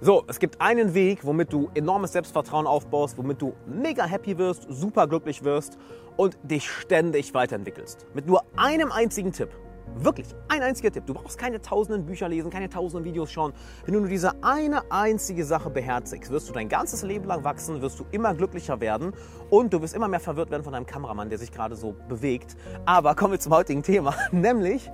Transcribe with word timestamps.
So, 0.00 0.22
es 0.28 0.38
gibt 0.38 0.60
einen 0.60 0.94
Weg, 0.94 1.24
womit 1.24 1.52
du 1.52 1.70
enormes 1.74 2.12
Selbstvertrauen 2.12 2.68
aufbaust, 2.68 3.18
womit 3.18 3.42
du 3.42 3.54
mega 3.66 4.04
happy 4.04 4.38
wirst, 4.38 4.64
super 4.68 5.08
glücklich 5.08 5.42
wirst 5.42 5.76
und 6.16 6.38
dich 6.44 6.70
ständig 6.70 7.34
weiterentwickelst. 7.34 8.06
Mit 8.14 8.28
nur 8.28 8.44
einem 8.56 8.92
einzigen 8.92 9.32
Tipp. 9.32 9.48
Wirklich, 9.96 10.28
ein 10.46 10.62
einziger 10.62 10.92
Tipp. 10.92 11.04
Du 11.06 11.14
brauchst 11.14 11.36
keine 11.36 11.60
tausenden 11.60 12.06
Bücher 12.06 12.28
lesen, 12.28 12.48
keine 12.48 12.68
tausenden 12.68 13.04
Videos 13.04 13.32
schauen. 13.32 13.52
Wenn 13.86 13.94
du 13.94 13.98
nur 13.98 14.08
diese 14.08 14.40
eine 14.44 14.88
einzige 14.92 15.44
Sache 15.44 15.68
beherzigst, 15.68 16.30
wirst 16.30 16.48
du 16.48 16.52
dein 16.52 16.68
ganzes 16.68 17.02
Leben 17.02 17.24
lang 17.24 17.42
wachsen, 17.42 17.82
wirst 17.82 17.98
du 17.98 18.04
immer 18.12 18.34
glücklicher 18.34 18.80
werden 18.80 19.14
und 19.50 19.72
du 19.72 19.82
wirst 19.82 19.96
immer 19.96 20.06
mehr 20.06 20.20
verwirrt 20.20 20.52
werden 20.52 20.62
von 20.62 20.74
deinem 20.74 20.86
Kameramann, 20.86 21.28
der 21.28 21.38
sich 21.38 21.50
gerade 21.50 21.74
so 21.74 21.96
bewegt. 22.08 22.56
Aber 22.84 23.16
kommen 23.16 23.32
wir 23.32 23.40
zum 23.40 23.52
heutigen 23.52 23.82
Thema, 23.82 24.14
nämlich 24.30 24.88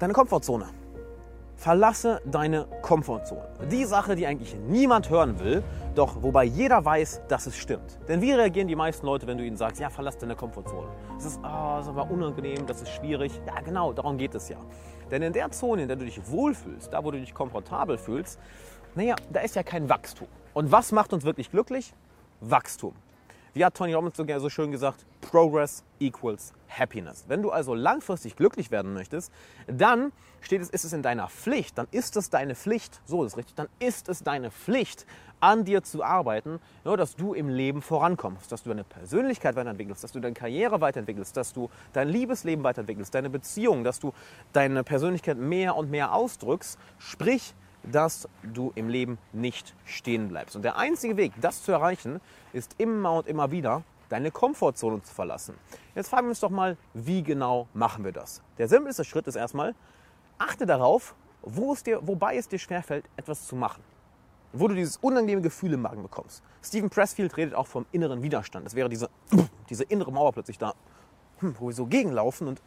deine 0.00 0.12
Komfortzone. 0.12 0.66
Verlasse 1.56 2.20
deine 2.26 2.66
Komfortzone. 2.82 3.48
Die 3.70 3.86
Sache, 3.86 4.14
die 4.14 4.26
eigentlich 4.26 4.54
niemand 4.68 5.08
hören 5.08 5.38
will, 5.40 5.64
doch 5.94 6.22
wobei 6.22 6.44
jeder 6.44 6.84
weiß, 6.84 7.22
dass 7.28 7.46
es 7.46 7.56
stimmt. 7.56 7.98
Denn 8.08 8.20
wie 8.20 8.32
reagieren 8.32 8.68
die 8.68 8.76
meisten 8.76 9.06
Leute, 9.06 9.26
wenn 9.26 9.38
du 9.38 9.44
ihnen 9.44 9.56
sagst, 9.56 9.80
ja, 9.80 9.88
verlass 9.88 10.18
deine 10.18 10.36
Komfortzone? 10.36 10.88
Es 11.16 11.24
ist, 11.24 11.40
oh, 11.42 11.80
ist 11.80 11.88
aber 11.88 12.10
unangenehm, 12.10 12.66
das 12.66 12.82
ist 12.82 12.90
schwierig. 12.90 13.40
Ja, 13.46 13.60
genau, 13.62 13.94
darum 13.94 14.18
geht 14.18 14.34
es 14.34 14.50
ja. 14.50 14.58
Denn 15.10 15.22
in 15.22 15.32
der 15.32 15.50
Zone, 15.50 15.82
in 15.82 15.88
der 15.88 15.96
du 15.96 16.04
dich 16.04 16.20
wohlfühlst, 16.30 16.92
da 16.92 17.02
wo 17.02 17.10
du 17.10 17.18
dich 17.18 17.32
komfortabel 17.32 17.96
fühlst, 17.96 18.38
naja, 18.94 19.16
da 19.32 19.40
ist 19.40 19.56
ja 19.56 19.62
kein 19.62 19.88
Wachstum. 19.88 20.28
Und 20.52 20.70
was 20.72 20.92
macht 20.92 21.12
uns 21.12 21.24
wirklich 21.24 21.50
glücklich? 21.50 21.94
Wachstum. 22.40 22.92
Wie 23.56 23.64
hat 23.64 23.74
Tony 23.74 23.94
Robbins 23.94 24.18
so 24.18 24.50
schön 24.50 24.70
gesagt, 24.70 25.06
Progress 25.22 25.82
equals 25.98 26.52
Happiness. 26.68 27.24
Wenn 27.26 27.40
du 27.40 27.50
also 27.50 27.72
langfristig 27.74 28.36
glücklich 28.36 28.70
werden 28.70 28.92
möchtest, 28.92 29.32
dann 29.66 30.12
steht 30.42 30.60
es, 30.60 30.68
ist 30.68 30.84
es 30.84 30.92
in 30.92 31.00
deiner 31.00 31.28
Pflicht, 31.28 31.78
dann 31.78 31.86
ist 31.90 32.18
es 32.18 32.28
deine 32.28 32.54
Pflicht, 32.54 33.00
so 33.06 33.24
ist 33.24 33.32
es 33.32 33.38
richtig, 33.38 33.54
dann 33.54 33.68
ist 33.78 34.10
es 34.10 34.22
deine 34.22 34.50
Pflicht, 34.50 35.06
an 35.40 35.64
dir 35.64 35.82
zu 35.82 36.02
arbeiten, 36.02 36.60
nur 36.84 36.98
dass 36.98 37.16
du 37.16 37.32
im 37.32 37.48
Leben 37.48 37.80
vorankommst, 37.80 38.52
dass 38.52 38.62
du 38.62 38.68
deine 38.68 38.84
Persönlichkeit 38.84 39.56
weiterentwickelst, 39.56 40.04
dass 40.04 40.12
du 40.12 40.20
deine 40.20 40.34
Karriere 40.34 40.82
weiterentwickelst, 40.82 41.34
dass 41.34 41.54
du 41.54 41.70
dein 41.94 42.10
Liebesleben 42.10 42.62
weiterentwickelst, 42.62 43.14
deine 43.14 43.30
Beziehung, 43.30 43.84
dass 43.84 44.00
du 44.00 44.12
deine 44.52 44.84
Persönlichkeit 44.84 45.38
mehr 45.38 45.76
und 45.76 45.90
mehr 45.90 46.12
ausdrückst, 46.12 46.78
sprich, 46.98 47.54
dass 47.90 48.28
du 48.42 48.72
im 48.74 48.88
Leben 48.88 49.18
nicht 49.32 49.74
stehen 49.84 50.28
bleibst. 50.28 50.56
Und 50.56 50.62
der 50.62 50.76
einzige 50.76 51.16
Weg, 51.16 51.32
das 51.40 51.62
zu 51.62 51.72
erreichen, 51.72 52.20
ist 52.52 52.74
immer 52.78 53.12
und 53.12 53.26
immer 53.26 53.50
wieder 53.50 53.82
deine 54.08 54.30
Komfortzone 54.30 55.02
zu 55.02 55.12
verlassen. 55.12 55.54
Jetzt 55.94 56.08
fragen 56.08 56.26
wir 56.26 56.30
uns 56.30 56.40
doch 56.40 56.50
mal, 56.50 56.76
wie 56.94 57.22
genau 57.22 57.66
machen 57.74 58.04
wir 58.04 58.12
das? 58.12 58.42
Der 58.58 58.68
simpelste 58.68 59.04
Schritt 59.04 59.26
ist 59.26 59.36
erstmal, 59.36 59.74
achte 60.38 60.66
darauf, 60.66 61.14
wo 61.42 61.72
es 61.72 61.82
dir, 61.82 62.06
wobei 62.06 62.36
es 62.36 62.48
dir 62.48 62.58
schwerfällt, 62.58 63.04
etwas 63.16 63.46
zu 63.46 63.56
machen. 63.56 63.82
Wo 64.52 64.68
du 64.68 64.74
dieses 64.74 64.96
unangenehme 64.98 65.42
Gefühl 65.42 65.72
im 65.72 65.82
Magen 65.82 66.02
bekommst. 66.02 66.42
Stephen 66.62 66.90
Pressfield 66.90 67.36
redet 67.36 67.54
auch 67.54 67.66
vom 67.66 67.84
inneren 67.92 68.22
Widerstand. 68.22 68.64
Das 68.64 68.74
wäre 68.74 68.88
diese, 68.88 69.10
diese 69.70 69.84
innere 69.84 70.12
Mauer 70.12 70.32
plötzlich 70.32 70.58
da, 70.58 70.74
hm, 71.38 71.56
wo 71.58 71.68
wir 71.68 71.74
so 71.74 71.86
gegenlaufen 71.86 72.48
und 72.48 72.62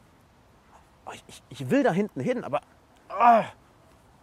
oh, 1.06 1.12
ich, 1.28 1.44
ich 1.50 1.70
will 1.70 1.84
da 1.84 1.92
hinten 1.92 2.20
hin, 2.20 2.44
aber 2.44 2.62
oh, 3.09 3.44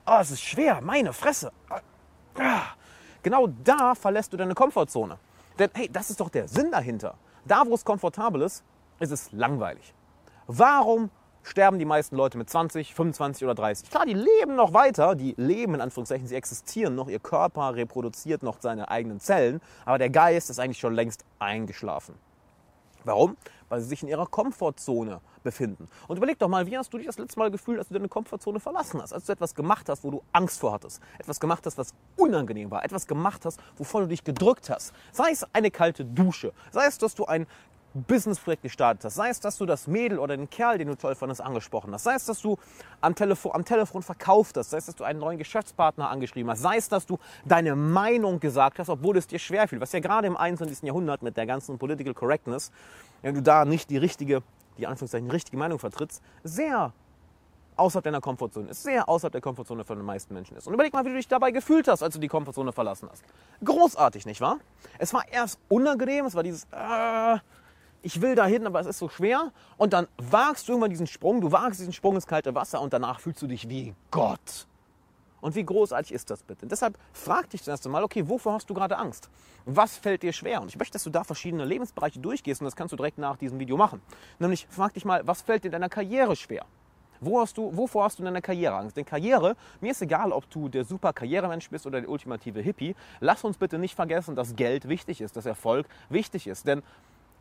oh, 0.06 0.18
es 0.20 0.30
ist 0.30 0.42
schwer, 0.42 0.80
meine 0.80 1.12
Fresse. 1.12 1.52
Genau 3.22 3.48
da 3.64 3.94
verlässt 3.94 4.32
du 4.32 4.36
deine 4.36 4.54
Komfortzone. 4.54 5.18
Denn 5.58 5.70
hey, 5.74 5.88
das 5.92 6.10
ist 6.10 6.20
doch 6.20 6.28
der 6.28 6.48
Sinn 6.48 6.70
dahinter. 6.70 7.14
Da, 7.44 7.64
wo 7.66 7.74
es 7.74 7.84
komfortabel 7.84 8.42
ist, 8.42 8.62
ist 9.00 9.10
es 9.10 9.32
langweilig. 9.32 9.94
Warum 10.46 11.10
sterben 11.42 11.78
die 11.78 11.84
meisten 11.84 12.16
Leute 12.16 12.38
mit 12.38 12.50
20, 12.50 12.94
25 12.94 13.44
oder 13.44 13.54
30? 13.54 13.90
Klar, 13.90 14.04
die 14.06 14.14
leben 14.14 14.54
noch 14.54 14.72
weiter, 14.72 15.14
die 15.14 15.34
leben 15.36 15.74
in 15.74 15.80
Anführungszeichen, 15.80 16.26
sie 16.26 16.34
existieren 16.34 16.94
noch, 16.94 17.08
ihr 17.08 17.20
Körper 17.20 17.74
reproduziert 17.74 18.42
noch 18.42 18.60
seine 18.60 18.90
eigenen 18.90 19.20
Zellen, 19.20 19.60
aber 19.84 19.98
der 19.98 20.10
Geist 20.10 20.50
ist 20.50 20.58
eigentlich 20.58 20.78
schon 20.78 20.94
längst 20.94 21.24
eingeschlafen. 21.38 22.14
Warum? 23.06 23.36
Weil 23.68 23.80
sie 23.80 23.88
sich 23.88 24.02
in 24.02 24.08
ihrer 24.08 24.26
Komfortzone 24.26 25.20
befinden. 25.42 25.88
Und 26.08 26.16
überleg 26.16 26.38
doch 26.38 26.48
mal, 26.48 26.66
wie 26.66 26.76
hast 26.76 26.92
du 26.92 26.98
dich 26.98 27.06
das 27.06 27.18
letzte 27.18 27.38
Mal 27.38 27.50
gefühlt, 27.50 27.78
als 27.78 27.88
du 27.88 27.94
deine 27.94 28.08
Komfortzone 28.08 28.60
verlassen 28.60 29.00
hast? 29.00 29.12
Als 29.12 29.24
du 29.26 29.32
etwas 29.32 29.54
gemacht 29.54 29.88
hast, 29.88 30.04
wo 30.04 30.10
du 30.10 30.22
Angst 30.32 30.60
vor 30.60 30.72
hattest. 30.72 31.00
Etwas 31.18 31.40
gemacht 31.40 31.64
hast, 31.66 31.78
was 31.78 31.94
unangenehm 32.16 32.70
war. 32.70 32.84
Etwas 32.84 33.06
gemacht 33.06 33.44
hast, 33.44 33.60
wovor 33.76 34.02
du 34.02 34.08
dich 34.08 34.24
gedrückt 34.24 34.70
hast. 34.70 34.92
Sei 35.12 35.30
es 35.30 35.46
eine 35.54 35.70
kalte 35.70 36.04
Dusche. 36.04 36.52
Sei 36.72 36.86
es, 36.86 36.98
dass 36.98 37.14
du 37.14 37.24
ein 37.26 37.46
Businessprojekt 37.96 38.62
gestartet 38.62 39.04
hast, 39.04 39.14
sei 39.14 39.28
es, 39.28 39.40
dass 39.40 39.58
du 39.58 39.66
das 39.66 39.86
Mädel 39.86 40.18
oder 40.18 40.36
den 40.36 40.50
Kerl, 40.50 40.78
den 40.78 40.88
du 40.88 40.96
toll 40.96 41.14
fandest, 41.14 41.40
angesprochen 41.40 41.92
hast, 41.92 42.04
sei 42.04 42.14
es, 42.14 42.26
dass 42.26 42.40
du 42.40 42.58
am 43.00 43.14
Telefon, 43.14 43.52
am 43.54 43.64
Telefon 43.64 44.02
verkauft 44.02 44.56
hast, 44.56 44.70
sei 44.70 44.78
es, 44.78 44.86
dass 44.86 44.94
du 44.94 45.04
einen 45.04 45.18
neuen 45.18 45.38
Geschäftspartner 45.38 46.08
angeschrieben 46.10 46.50
hast, 46.50 46.62
sei 46.62 46.76
es, 46.76 46.88
dass 46.88 47.06
du 47.06 47.18
deine 47.44 47.74
Meinung 47.74 48.40
gesagt 48.40 48.78
hast, 48.78 48.88
obwohl 48.88 49.16
es 49.16 49.26
dir 49.26 49.38
schwerfiel, 49.38 49.80
was 49.80 49.92
ja 49.92 50.00
gerade 50.00 50.26
im 50.26 50.36
21. 50.36 50.82
Jahrhundert 50.82 51.22
mit 51.22 51.36
der 51.36 51.46
ganzen 51.46 51.78
Political 51.78 52.14
Correctness, 52.14 52.70
wenn 53.22 53.34
du 53.34 53.42
da 53.42 53.64
nicht 53.64 53.90
die 53.90 53.96
richtige, 53.96 54.42
die 54.78 54.86
Anführungszeichen 54.86 55.30
richtige 55.30 55.56
Meinung 55.56 55.78
vertrittst, 55.78 56.22
sehr 56.44 56.92
außerhalb 57.76 58.04
deiner 58.04 58.20
Komfortzone 58.20 58.70
ist, 58.70 58.82
sehr 58.82 59.08
außerhalb 59.08 59.32
der 59.32 59.40
Komfortzone 59.40 59.84
von 59.84 59.98
den 59.98 60.06
meisten 60.06 60.34
Menschen 60.34 60.56
ist. 60.56 60.66
Und 60.66 60.74
überleg 60.74 60.92
mal, 60.92 61.04
wie 61.04 61.10
du 61.10 61.16
dich 61.16 61.28
dabei 61.28 61.50
gefühlt 61.50 61.88
hast, 61.88 62.02
als 62.02 62.14
du 62.14 62.20
die 62.20 62.28
Komfortzone 62.28 62.72
verlassen 62.72 63.08
hast. 63.10 63.22
Großartig, 63.64 64.26
nicht 64.26 64.40
wahr? 64.40 64.58
Es 64.98 65.12
war 65.12 65.24
erst 65.30 65.58
unangenehm, 65.68 66.26
es 66.26 66.34
war 66.34 66.42
dieses, 66.42 66.64
äh, 66.72 67.38
ich 68.06 68.22
will 68.22 68.36
da 68.36 68.46
hin, 68.46 68.64
aber 68.68 68.78
es 68.78 68.86
ist 68.86 69.00
so 69.00 69.08
schwer. 69.08 69.50
Und 69.76 69.92
dann 69.92 70.06
wagst 70.16 70.68
du 70.68 70.72
irgendwann 70.72 70.90
diesen 70.90 71.08
Sprung, 71.08 71.40
du 71.40 71.50
wagst 71.50 71.80
diesen 71.80 71.92
Sprung 71.92 72.14
ins 72.14 72.28
kalte 72.28 72.54
Wasser 72.54 72.80
und 72.80 72.92
danach 72.92 73.18
fühlst 73.18 73.42
du 73.42 73.48
dich 73.48 73.68
wie 73.68 73.94
Gott. 74.12 74.68
Und 75.40 75.56
wie 75.56 75.64
großartig 75.64 76.12
ist 76.12 76.30
das 76.30 76.44
bitte? 76.44 76.68
Deshalb 76.68 76.96
frag 77.12 77.50
dich 77.50 77.62
das 77.62 77.68
erste 77.68 77.88
Mal, 77.88 78.04
okay, 78.04 78.28
wovor 78.28 78.52
hast 78.54 78.70
du 78.70 78.74
gerade 78.74 78.96
Angst? 78.96 79.28
Was 79.64 79.96
fällt 79.96 80.22
dir 80.22 80.32
schwer? 80.32 80.62
Und 80.62 80.68
ich 80.68 80.78
möchte, 80.78 80.92
dass 80.92 81.02
du 81.02 81.10
da 81.10 81.24
verschiedene 81.24 81.64
Lebensbereiche 81.64 82.20
durchgehst 82.20 82.60
und 82.60 82.66
das 82.66 82.76
kannst 82.76 82.92
du 82.92 82.96
direkt 82.96 83.18
nach 83.18 83.36
diesem 83.36 83.58
Video 83.58 83.76
machen. 83.76 84.00
Nämlich 84.38 84.68
frag 84.70 84.94
dich 84.94 85.04
mal, 85.04 85.26
was 85.26 85.42
fällt 85.42 85.64
dir 85.64 85.68
in 85.68 85.72
deiner 85.72 85.88
Karriere 85.88 86.36
schwer? 86.36 86.64
Wo 87.20 87.40
hast 87.40 87.58
du, 87.58 87.76
wovor 87.76 88.04
hast 88.04 88.18
du 88.18 88.22
in 88.22 88.26
deiner 88.26 88.40
Karriere 88.40 88.76
Angst? 88.76 88.96
Denn 88.96 89.04
Karriere, 89.04 89.56
mir 89.80 89.90
ist 89.90 90.02
egal, 90.02 90.30
ob 90.30 90.48
du 90.50 90.68
der 90.68 90.84
super 90.84 91.12
Karrieremensch 91.12 91.70
bist 91.70 91.86
oder 91.86 92.00
der 92.00 92.08
ultimative 92.08 92.60
Hippie. 92.60 92.94
Lass 93.18 93.42
uns 93.42 93.56
bitte 93.56 93.78
nicht 93.78 93.96
vergessen, 93.96 94.36
dass 94.36 94.54
Geld 94.54 94.88
wichtig 94.88 95.20
ist, 95.20 95.36
dass 95.36 95.46
Erfolg 95.46 95.86
wichtig 96.08 96.46
ist. 96.46 96.68
Denn 96.68 96.82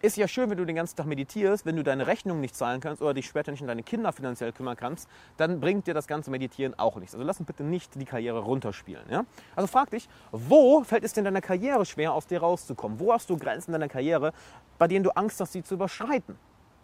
ist 0.01 0.17
ja 0.17 0.27
schön, 0.27 0.49
wenn 0.49 0.57
du 0.57 0.65
den 0.65 0.75
ganzen 0.75 0.95
Tag 0.95 1.05
meditierst, 1.05 1.65
wenn 1.65 1.75
du 1.75 1.83
deine 1.83 2.07
Rechnung 2.07 2.39
nicht 2.39 2.55
zahlen 2.55 2.81
kannst 2.81 3.01
oder 3.01 3.13
dich 3.13 3.25
später 3.25 3.51
nicht 3.51 3.61
um 3.61 3.67
deine 3.67 3.83
Kinder 3.83 4.11
finanziell 4.11 4.51
kümmern 4.51 4.75
kannst, 4.75 5.09
dann 5.37 5.59
bringt 5.59 5.87
dir 5.87 5.93
das 5.93 6.07
ganze 6.07 6.31
Meditieren 6.31 6.77
auch 6.77 6.97
nichts. 6.97 7.15
Also 7.15 7.25
lass 7.25 7.39
uns 7.39 7.47
bitte 7.47 7.63
nicht 7.63 7.95
die 7.95 8.05
Karriere 8.05 8.39
runterspielen. 8.39 9.03
Ja? 9.09 9.25
Also 9.55 9.67
frag 9.67 9.89
dich, 9.89 10.07
wo 10.31 10.83
fällt 10.83 11.03
es 11.03 11.15
in 11.17 11.23
deiner 11.23 11.41
Karriere 11.41 11.85
schwer, 11.85 12.13
aus 12.13 12.27
dir 12.27 12.39
rauszukommen? 12.39 12.99
Wo 12.99 13.13
hast 13.13 13.29
du 13.29 13.37
Grenzen 13.37 13.71
in 13.71 13.79
deiner 13.79 13.89
Karriere, 13.89 14.33
bei 14.77 14.87
denen 14.87 15.03
du 15.03 15.11
Angst 15.15 15.39
hast, 15.39 15.53
sie 15.53 15.63
zu 15.63 15.75
überschreiten? 15.75 16.37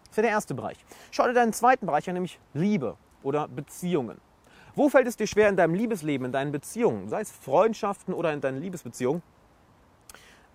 Das 0.08 0.16
wäre 0.16 0.26
der 0.26 0.32
erste 0.32 0.54
Bereich. 0.54 0.78
Schau 1.10 1.26
dir 1.26 1.34
deinen 1.34 1.52
zweiten 1.52 1.86
Bereich 1.86 2.08
an, 2.08 2.14
nämlich 2.14 2.38
Liebe 2.54 2.96
oder 3.22 3.48
Beziehungen. 3.48 4.20
Wo 4.74 4.88
fällt 4.88 5.06
es 5.06 5.16
dir 5.16 5.26
schwer 5.26 5.48
in 5.48 5.56
deinem 5.56 5.74
Liebesleben, 5.74 6.26
in 6.26 6.32
deinen 6.32 6.52
Beziehungen, 6.52 7.08
sei 7.08 7.20
es 7.20 7.30
Freundschaften 7.30 8.14
oder 8.14 8.32
in 8.32 8.40
deinen 8.40 8.60
Liebesbeziehungen, 8.60 9.22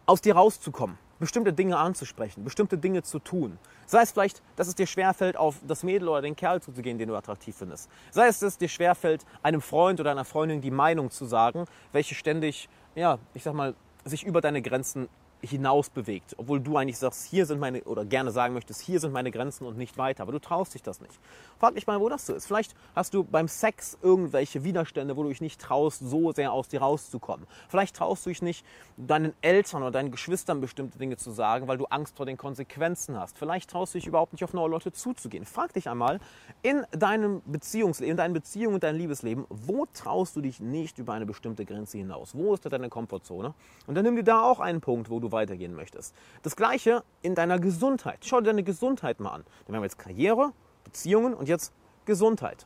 aus 0.06 0.22
dir 0.22 0.36
rauszukommen? 0.36 0.98
Bestimmte 1.20 1.54
Dinge 1.54 1.78
anzusprechen, 1.78 2.44
bestimmte 2.44 2.78
Dinge 2.78 3.04
zu 3.04 3.20
tun. 3.20 3.58
Sei 3.86 4.02
es 4.02 4.12
vielleicht, 4.12 4.42
dass 4.56 4.68
es 4.68 4.76
dir 4.76 4.88
schwerfällt, 4.88 5.38
auf 5.38 5.56
das 5.68 5.84
Mädel 5.84 6.08
oder 6.10 6.22
den 6.22 6.36
Kerl 6.36 6.62
zuzugehen, 6.62 6.98
den 6.98 7.10
du 7.10 7.16
attraktiv 7.16 7.56
findest. 7.58 7.90
Sei 8.12 8.28
es, 8.28 8.40
dass 8.40 8.54
es 8.54 8.58
dir 8.58 8.70
schwerfällt, 8.70 9.26
einem 9.44 9.62
Freund 9.62 10.00
oder 10.00 10.12
einer 10.12 10.26
Freundin 10.26 10.62
die 10.62 10.72
Meinung 10.72 11.12
zu 11.12 11.26
sagen, 11.26 11.66
welche 11.92 12.16
ständig, 12.16 12.70
ja, 12.96 13.20
ich 13.34 13.44
sag 13.44 13.54
mal, 13.54 13.76
sich 14.06 14.24
über 14.24 14.42
deine 14.42 14.62
Grenzen 14.62 15.10
hinaus 15.42 15.90
bewegt, 15.90 16.36
obwohl 16.38 16.60
du 16.60 16.78
eigentlich 16.78 16.98
sagst, 16.98 17.26
hier 17.26 17.46
sind 17.46 17.60
meine, 17.60 17.84
oder 17.84 18.06
gerne 18.06 18.32
sagen 18.32 18.54
möchtest, 18.54 18.82
hier 18.82 19.00
sind 19.00 19.14
meine 19.14 19.32
Grenzen 19.32 19.66
und 19.66 19.78
nicht 19.78 19.98
weiter, 19.98 20.24
aber 20.24 20.32
du 20.32 20.40
traust 20.40 20.74
dich 20.74 20.84
das 20.84 21.00
nicht. 21.00 21.14
Frag 21.60 21.76
dich 21.76 21.88
mal, 21.88 22.00
wo 22.00 22.10
das 22.10 22.26
so 22.26 22.34
ist. 22.34 22.48
Vielleicht 22.48 22.76
hast 22.96 23.14
du 23.14 23.24
beim 23.24 23.48
Sex 23.48 23.98
irgendwelche 24.02 24.64
Widerstände, 24.64 25.16
wo 25.16 25.24
du 25.24 25.30
dich 25.30 25.42
nicht 25.42 25.62
traust, 25.62 26.00
so 26.00 26.32
sehr 26.32 26.52
aus 26.52 26.68
dir 26.68 26.82
rauszukommen. 26.82 27.48
Vielleicht 27.70 27.96
traust 27.96 28.26
du 28.26 28.30
dich 28.30 28.42
nicht, 28.42 28.66
deinen 28.98 29.34
Eltern 29.42 29.84
oder 29.84 29.92
deinen 29.92 30.12
Geschwistern 30.12 30.62
bestimmte 30.62 30.98
Dinge 30.98 31.18
zu 31.18 31.32
sagen, 31.32 31.68
weil 31.68 31.78
du 31.78 31.86
Angst 31.86 32.18
vor 32.18 32.26
den 32.26 32.38
Konsequenzen 32.38 33.20
hast. 33.20 33.38
Vielleicht 33.38 33.70
traust 33.70 33.94
du 33.94 34.00
dich 34.00 34.08
überhaupt 34.08 34.34
nicht 34.34 34.44
auf 34.44 34.54
neue 34.54 34.70
Leute 34.70 34.92
zuzugehen. 34.92 35.46
Frag 35.46 35.74
dich 35.74 35.90
einmal 35.90 36.20
in 36.64 36.84
deinem 36.92 37.42
Beziehungsleben, 37.46 38.12
in 38.12 38.18
deinen 38.18 38.34
Beziehungen 38.34 38.76
und 38.76 38.84
deinem 38.84 38.98
Liebesleben, 38.98 39.46
wo 39.50 39.86
traust 39.94 40.36
du 40.36 40.42
dich 40.42 40.60
nicht 40.60 40.98
über 40.98 41.14
eine 41.14 41.26
bestimmte 41.26 41.66
Grenze 41.66 41.98
hinaus? 41.98 42.36
Wo 42.36 42.54
ist 42.54 42.66
da 42.66 42.70
deine 42.70 42.90
Komfortzone? 42.90 43.54
Und 43.86 43.96
dann 43.96 44.04
nimm 44.04 44.16
dir 44.16 44.24
da 44.24 44.42
auch 44.42 44.60
einen 44.60 44.82
Punkt, 44.82 45.10
wo 45.10 45.20
du 45.20 45.27
weitergehen 45.32 45.76
möchtest. 45.76 46.16
Das 46.44 46.56
gleiche 46.56 47.04
in 47.22 47.36
deiner 47.36 47.60
Gesundheit. 47.60 48.20
Schau 48.26 48.40
dir 48.40 48.48
deine 48.48 48.64
Gesundheit 48.64 49.20
mal 49.20 49.32
an. 49.32 49.44
Dann 49.66 49.76
haben 49.76 49.82
wir 49.82 49.86
jetzt 49.86 50.00
Karriere, 50.00 50.54
Beziehungen 50.84 51.34
und 51.34 51.48
jetzt 51.48 51.74
Gesundheit. 52.06 52.66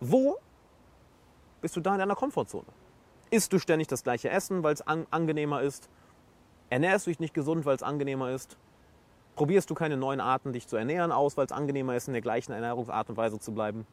Wo 0.00 0.38
bist 1.60 1.76
du 1.76 1.80
da 1.80 1.92
in 1.92 1.98
deiner 1.98 2.14
Komfortzone? 2.14 2.66
Isst 3.30 3.52
du 3.52 3.58
ständig 3.58 3.88
das 3.88 4.04
gleiche 4.04 4.30
Essen, 4.30 4.62
weil 4.62 4.74
es 4.74 4.80
an, 4.82 5.06
angenehmer 5.10 5.62
ist? 5.62 5.88
Ernährst 6.70 7.06
du 7.06 7.10
dich 7.10 7.20
nicht 7.20 7.34
gesund, 7.34 7.66
weil 7.66 7.76
es 7.76 7.82
angenehmer 7.82 8.30
ist? 8.30 8.56
Probierst 9.36 9.70
du 9.70 9.74
keine 9.74 9.96
neuen 9.96 10.20
Arten, 10.20 10.52
dich 10.52 10.66
zu 10.66 10.76
ernähren 10.76 11.12
aus, 11.12 11.36
weil 11.36 11.46
es 11.46 11.52
angenehmer 11.52 11.94
ist, 11.94 12.08
in 12.08 12.12
der 12.12 12.22
gleichen 12.22 12.52
Ernährungsart 12.52 13.10
und 13.10 13.16
Weise 13.16 13.38
zu 13.38 13.52
bleiben? 13.52 13.86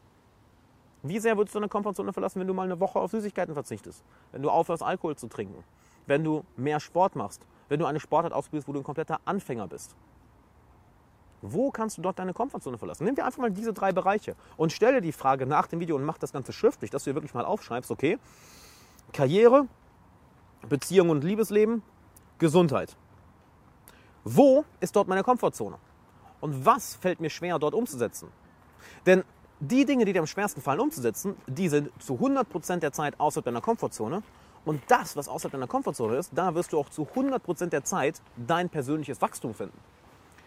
Wie 1.03 1.19
sehr 1.19 1.37
würdest 1.37 1.53
du 1.53 1.59
deine 1.59 1.69
Komfortzone 1.69 2.13
verlassen, 2.13 2.39
wenn 2.39 2.47
du 2.47 2.53
mal 2.53 2.63
eine 2.63 2.79
Woche 2.79 2.99
auf 2.99 3.11
Süßigkeiten 3.11 3.53
verzichtest? 3.53 4.03
Wenn 4.31 4.41
du 4.41 4.49
aufhörst, 4.49 4.81
Alkohol 4.81 5.15
zu 5.15 5.27
trinken? 5.27 5.63
Wenn 6.07 6.23
du 6.23 6.43
mehr 6.57 6.79
Sport 6.79 7.15
machst? 7.15 7.45
Wenn 7.69 7.79
du 7.79 7.85
eine 7.85 7.99
Sportart 7.99 8.33
ausprobierst, 8.33 8.67
wo 8.67 8.73
du 8.73 8.79
ein 8.79 8.83
kompletter 8.83 9.19
Anfänger 9.25 9.67
bist? 9.67 9.95
Wo 11.41 11.71
kannst 11.71 11.97
du 11.97 12.01
dort 12.01 12.17
deine 12.17 12.33
Komfortzone 12.33 12.77
verlassen? 12.77 13.03
Nimm 13.05 13.15
dir 13.15 13.25
einfach 13.25 13.39
mal 13.39 13.51
diese 13.51 13.73
drei 13.73 13.91
Bereiche 13.91 14.35
und 14.57 14.71
stelle 14.71 15.01
die 15.01 15.11
Frage 15.11 15.45
nach 15.45 15.67
dem 15.67 15.79
Video 15.79 15.95
und 15.95 16.03
mach 16.03 16.17
das 16.17 16.31
Ganze 16.31 16.53
schriftlich, 16.53 16.89
dass 16.89 17.03
du 17.03 17.11
dir 17.11 17.15
wirklich 17.15 17.33
mal 17.33 17.45
aufschreibst, 17.45 17.91
okay, 17.91 18.17
Karriere, 19.13 19.67
Beziehung 20.67 21.09
und 21.09 21.23
Liebesleben, 21.23 21.83
Gesundheit. 22.39 22.95
Wo 24.23 24.65
ist 24.79 24.95
dort 24.95 25.07
meine 25.07 25.23
Komfortzone? 25.23 25.77
Und 26.41 26.65
was 26.65 26.95
fällt 26.95 27.19
mir 27.19 27.29
schwer, 27.29 27.59
dort 27.59 27.75
umzusetzen? 27.75 28.29
Denn 29.05 29.23
die 29.59 29.85
Dinge, 29.85 30.05
die 30.05 30.13
dir 30.13 30.19
am 30.19 30.27
schwersten 30.27 30.61
fallen 30.61 30.79
umzusetzen, 30.79 31.35
die 31.47 31.69
sind 31.69 31.91
zu 32.01 32.15
100% 32.15 32.77
der 32.77 32.91
Zeit 32.91 33.19
außerhalb 33.19 33.45
deiner 33.45 33.61
Komfortzone. 33.61 34.23
Und 34.65 34.81
das, 34.87 35.15
was 35.15 35.29
außerhalb 35.29 35.51
deiner 35.51 35.67
Komfortzone 35.67 36.17
ist, 36.17 36.31
da 36.33 36.55
wirst 36.55 36.73
du 36.73 36.79
auch 36.79 36.89
zu 36.89 37.03
100% 37.15 37.67
der 37.67 37.83
Zeit 37.83 38.21
dein 38.35 38.69
persönliches 38.69 39.21
Wachstum 39.21 39.53
finden. 39.53 39.77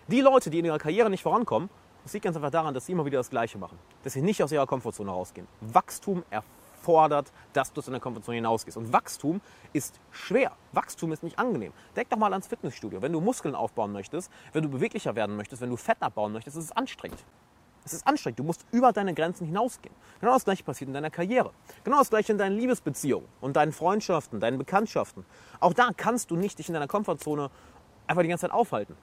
Die 0.09 0.21
Leute, 0.21 0.51
die 0.51 0.59
in 0.59 0.65
ihrer 0.65 0.79
Karriere 0.79 1.09
nicht 1.09 1.23
vorankommen, 1.23 1.71
das 2.03 2.13
liegt 2.15 2.25
ganz 2.25 2.37
einfach 2.37 2.51
daran, 2.51 2.75
dass 2.75 2.87
sie 2.87 2.93
immer 2.93 3.05
wieder 3.05 3.19
das 3.19 3.31
Gleiche 3.31 3.59
machen. 3.59 3.79
Dass 4.03 4.15
sie 4.15 4.23
nicht 4.23 4.43
aus 4.43 4.51
ihrer 4.51 4.67
Komfortzone 4.67 5.11
rausgehen. 5.11 5.47
Wachstum 5.61 6.25
erfordert, 6.31 7.31
dass 7.53 7.73
du 7.73 7.81
aus 7.81 7.87
deiner 7.87 8.01
Komfortzone 8.01 8.37
hinausgehst. 8.37 8.77
Und 8.77 8.93
Wachstum 8.93 9.41
ist 9.73 10.01
schwer. 10.11 10.53
Wachstum 10.73 11.13
ist 11.13 11.23
nicht 11.23 11.39
angenehm. 11.39 11.73
Denk 11.95 12.09
doch 12.09 12.17
mal 12.17 12.33
ans 12.33 12.47
Fitnessstudio. 12.47 13.03
Wenn 13.03 13.13
du 13.13 13.21
Muskeln 13.21 13.55
aufbauen 13.55 13.93
möchtest, 13.93 14.33
wenn 14.53 14.63
du 14.63 14.69
beweglicher 14.69 15.15
werden 15.15 15.37
möchtest, 15.37 15.61
wenn 15.61 15.71
du 15.71 15.77
Fett 15.77 15.99
abbauen 16.01 16.33
möchtest, 16.33 16.57
ist 16.57 16.65
es 16.65 16.73
anstrengend. 16.73 17.23
Es 17.89 17.95
ist 17.95 18.07
anstrengend. 18.07 18.39
Du 18.39 18.45
musst 18.45 18.67
über 18.71 18.93
deine 18.93 19.15
Grenzen 19.15 19.47
hinausgehen. 19.47 19.95
Genau 20.21 20.35
das 20.35 20.45
gleiche 20.45 20.63
passiert 20.63 20.89
in 20.89 20.95
deiner 20.95 21.09
Karriere. 21.09 21.53
Genau 21.85 21.99
das 21.99 22.11
gleiche 22.11 22.33
in 22.33 22.39
deinen 22.39 22.59
Liebesbeziehungen 22.59 23.27
und 23.41 23.57
deinen 23.57 23.73
Freundschaften, 23.73 24.41
deinen 24.41 24.59
Bekanntschaften. 24.59 25.25
Auch 25.59 25.73
da 25.73 25.89
kannst 25.97 26.31
du 26.31 26.37
nicht 26.37 26.59
dich 26.59 26.69
in 26.69 26.75
deiner 26.75 26.87
Komfortzone 26.87 27.51
einfach 28.07 28.23
die 28.23 28.29
ganze 28.29 28.43
Zeit 28.43 28.53
aufhalten. 28.53 28.95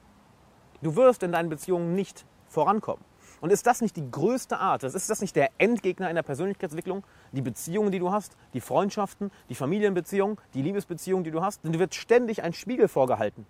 Du 0.84 0.96
wirst 0.96 1.24
in 1.24 1.32
deinen 1.32 1.50
Beziehungen 1.50 1.96
nicht 1.96 2.26
vorankommen. 2.48 3.04
Und 3.42 3.50
ist 3.52 3.66
das 3.66 3.82
nicht 3.82 3.96
die 3.96 4.12
größte 4.12 4.60
Art, 4.60 4.84
ist 4.84 5.10
das 5.10 5.22
nicht 5.22 5.36
der 5.36 5.50
Endgegner 5.58 6.10
in 6.10 6.16
der 6.16 6.24
Persönlichkeitsentwicklung? 6.24 7.04
Die 7.32 7.42
Beziehungen, 7.42 7.92
die 7.92 8.00
du 8.00 8.12
hast, 8.12 8.38
die 8.54 8.62
Freundschaften, 8.62 9.32
die 9.50 9.56
Familienbeziehungen, 9.56 10.38
die 10.54 10.62
Liebesbeziehungen, 10.62 11.24
die 11.24 11.32
du 11.32 11.42
hast? 11.42 11.64
Denn 11.64 11.72
dir 11.72 11.80
wird 11.80 11.96
ständig 11.96 12.44
ein 12.44 12.54
Spiegel 12.54 12.88
vorgehalten. 12.88 13.48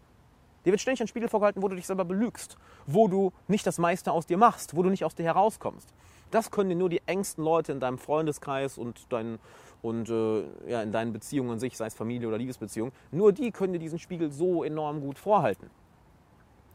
Dir 0.66 0.72
wird 0.72 0.82
ständig 0.82 1.02
ein 1.02 1.08
Spiegel 1.08 1.30
vorgehalten, 1.30 1.62
wo 1.62 1.68
du 1.68 1.76
dich 1.76 1.86
selber 1.86 2.06
belügst, 2.06 2.58
wo 2.88 3.08
du 3.08 3.32
nicht 3.48 3.68
das 3.68 3.78
meiste 3.78 4.12
aus 4.12 4.26
dir 4.26 4.38
machst, 4.38 4.76
wo 4.76 4.82
du 4.82 4.90
nicht 4.90 5.06
aus 5.06 5.14
dir 5.14 5.24
herauskommst. 5.24 5.94
Das 6.32 6.50
können 6.50 6.70
dir 6.70 6.76
nur 6.76 6.90
die 6.90 7.02
engsten 7.06 7.44
Leute 7.44 7.72
in 7.72 7.80
deinem 7.80 8.00
Freundeskreis 8.00 8.80
und, 8.80 9.06
dein, 9.10 9.38
und 9.84 10.10
äh, 10.10 10.44
ja, 10.68 10.82
in 10.82 10.92
deinen 10.92 11.14
Beziehungen 11.14 11.52
an 11.52 11.60
sich, 11.60 11.78
sei 11.78 11.86
es 11.86 11.94
Familie 11.94 12.28
oder 12.28 12.40
Liebesbeziehung, 12.40 12.92
nur 13.12 13.32
die 13.32 13.52
können 13.52 13.74
dir 13.74 13.80
diesen 13.80 14.00
Spiegel 14.00 14.32
so 14.32 14.64
enorm 14.64 15.02
gut 15.02 15.20
vorhalten. 15.20 15.70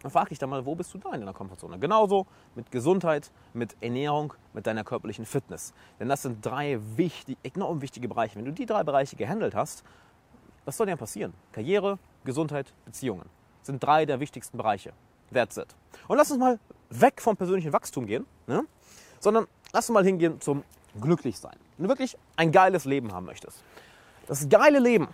Dann 0.03 0.13
frag 0.13 0.29
dich 0.29 0.39
dann 0.39 0.49
mal, 0.49 0.65
wo 0.65 0.77
bist 0.77 0.95
du 0.95 0.99
da 0.99 1.13
in 1.13 1.21
deiner 1.21 1.35
Komfortzone? 1.35 1.79
Genauso 1.79 2.27
mit 2.55 2.71
Gesundheit, 2.71 3.33
mit 3.53 3.77
Ernährung, 3.81 4.33
mit 4.55 4.67
deiner 4.67 4.85
körperlichen 4.85 5.27
Fitness. 5.27 5.75
Denn 5.99 6.09
das 6.09 6.23
sind 6.23 6.47
drei 6.47 6.79
wichtig, 6.97 7.37
enorm 7.43 7.83
wichtige 7.83 8.09
Bereiche. 8.09 8.37
Wenn 8.37 8.47
du 8.47 8.53
die 8.53 8.67
drei 8.67 8.83
Bereiche 8.85 9.17
gehandelt 9.17 9.55
hast, 9.55 9.83
was 10.65 10.77
soll 10.77 10.87
dir 10.87 10.97
passieren? 10.97 11.35
Karriere, 11.53 11.99
Gesundheit, 12.25 12.73
Beziehungen 12.87 13.29
sind 13.63 13.83
drei 13.83 14.07
der 14.07 14.21
wichtigsten 14.21 14.57
Bereiche. 14.57 14.93
That's 15.33 15.57
it. 15.57 15.69
Und 16.09 16.17
lass 16.17 16.31
uns 16.31 16.41
mal 16.41 16.59
weg 16.91 17.21
vom 17.21 17.37
persönlichen 17.37 17.73
Wachstum 17.73 18.07
gehen, 18.07 18.27
ne? 18.47 18.65
sondern 19.21 19.47
lass 19.73 19.89
uns 19.89 19.95
mal 19.95 20.05
hingehen 20.05 20.41
zum 20.41 20.65
Glücklichsein. 21.01 21.57
Wenn 21.77 21.85
du 21.85 21.89
wirklich 21.89 22.17
ein 22.37 22.53
geiles 22.53 22.85
Leben 22.85 23.13
haben 23.13 23.27
möchtest. 23.27 23.63
Das 24.27 24.49
geile 24.49 24.79
Leben 24.79 25.09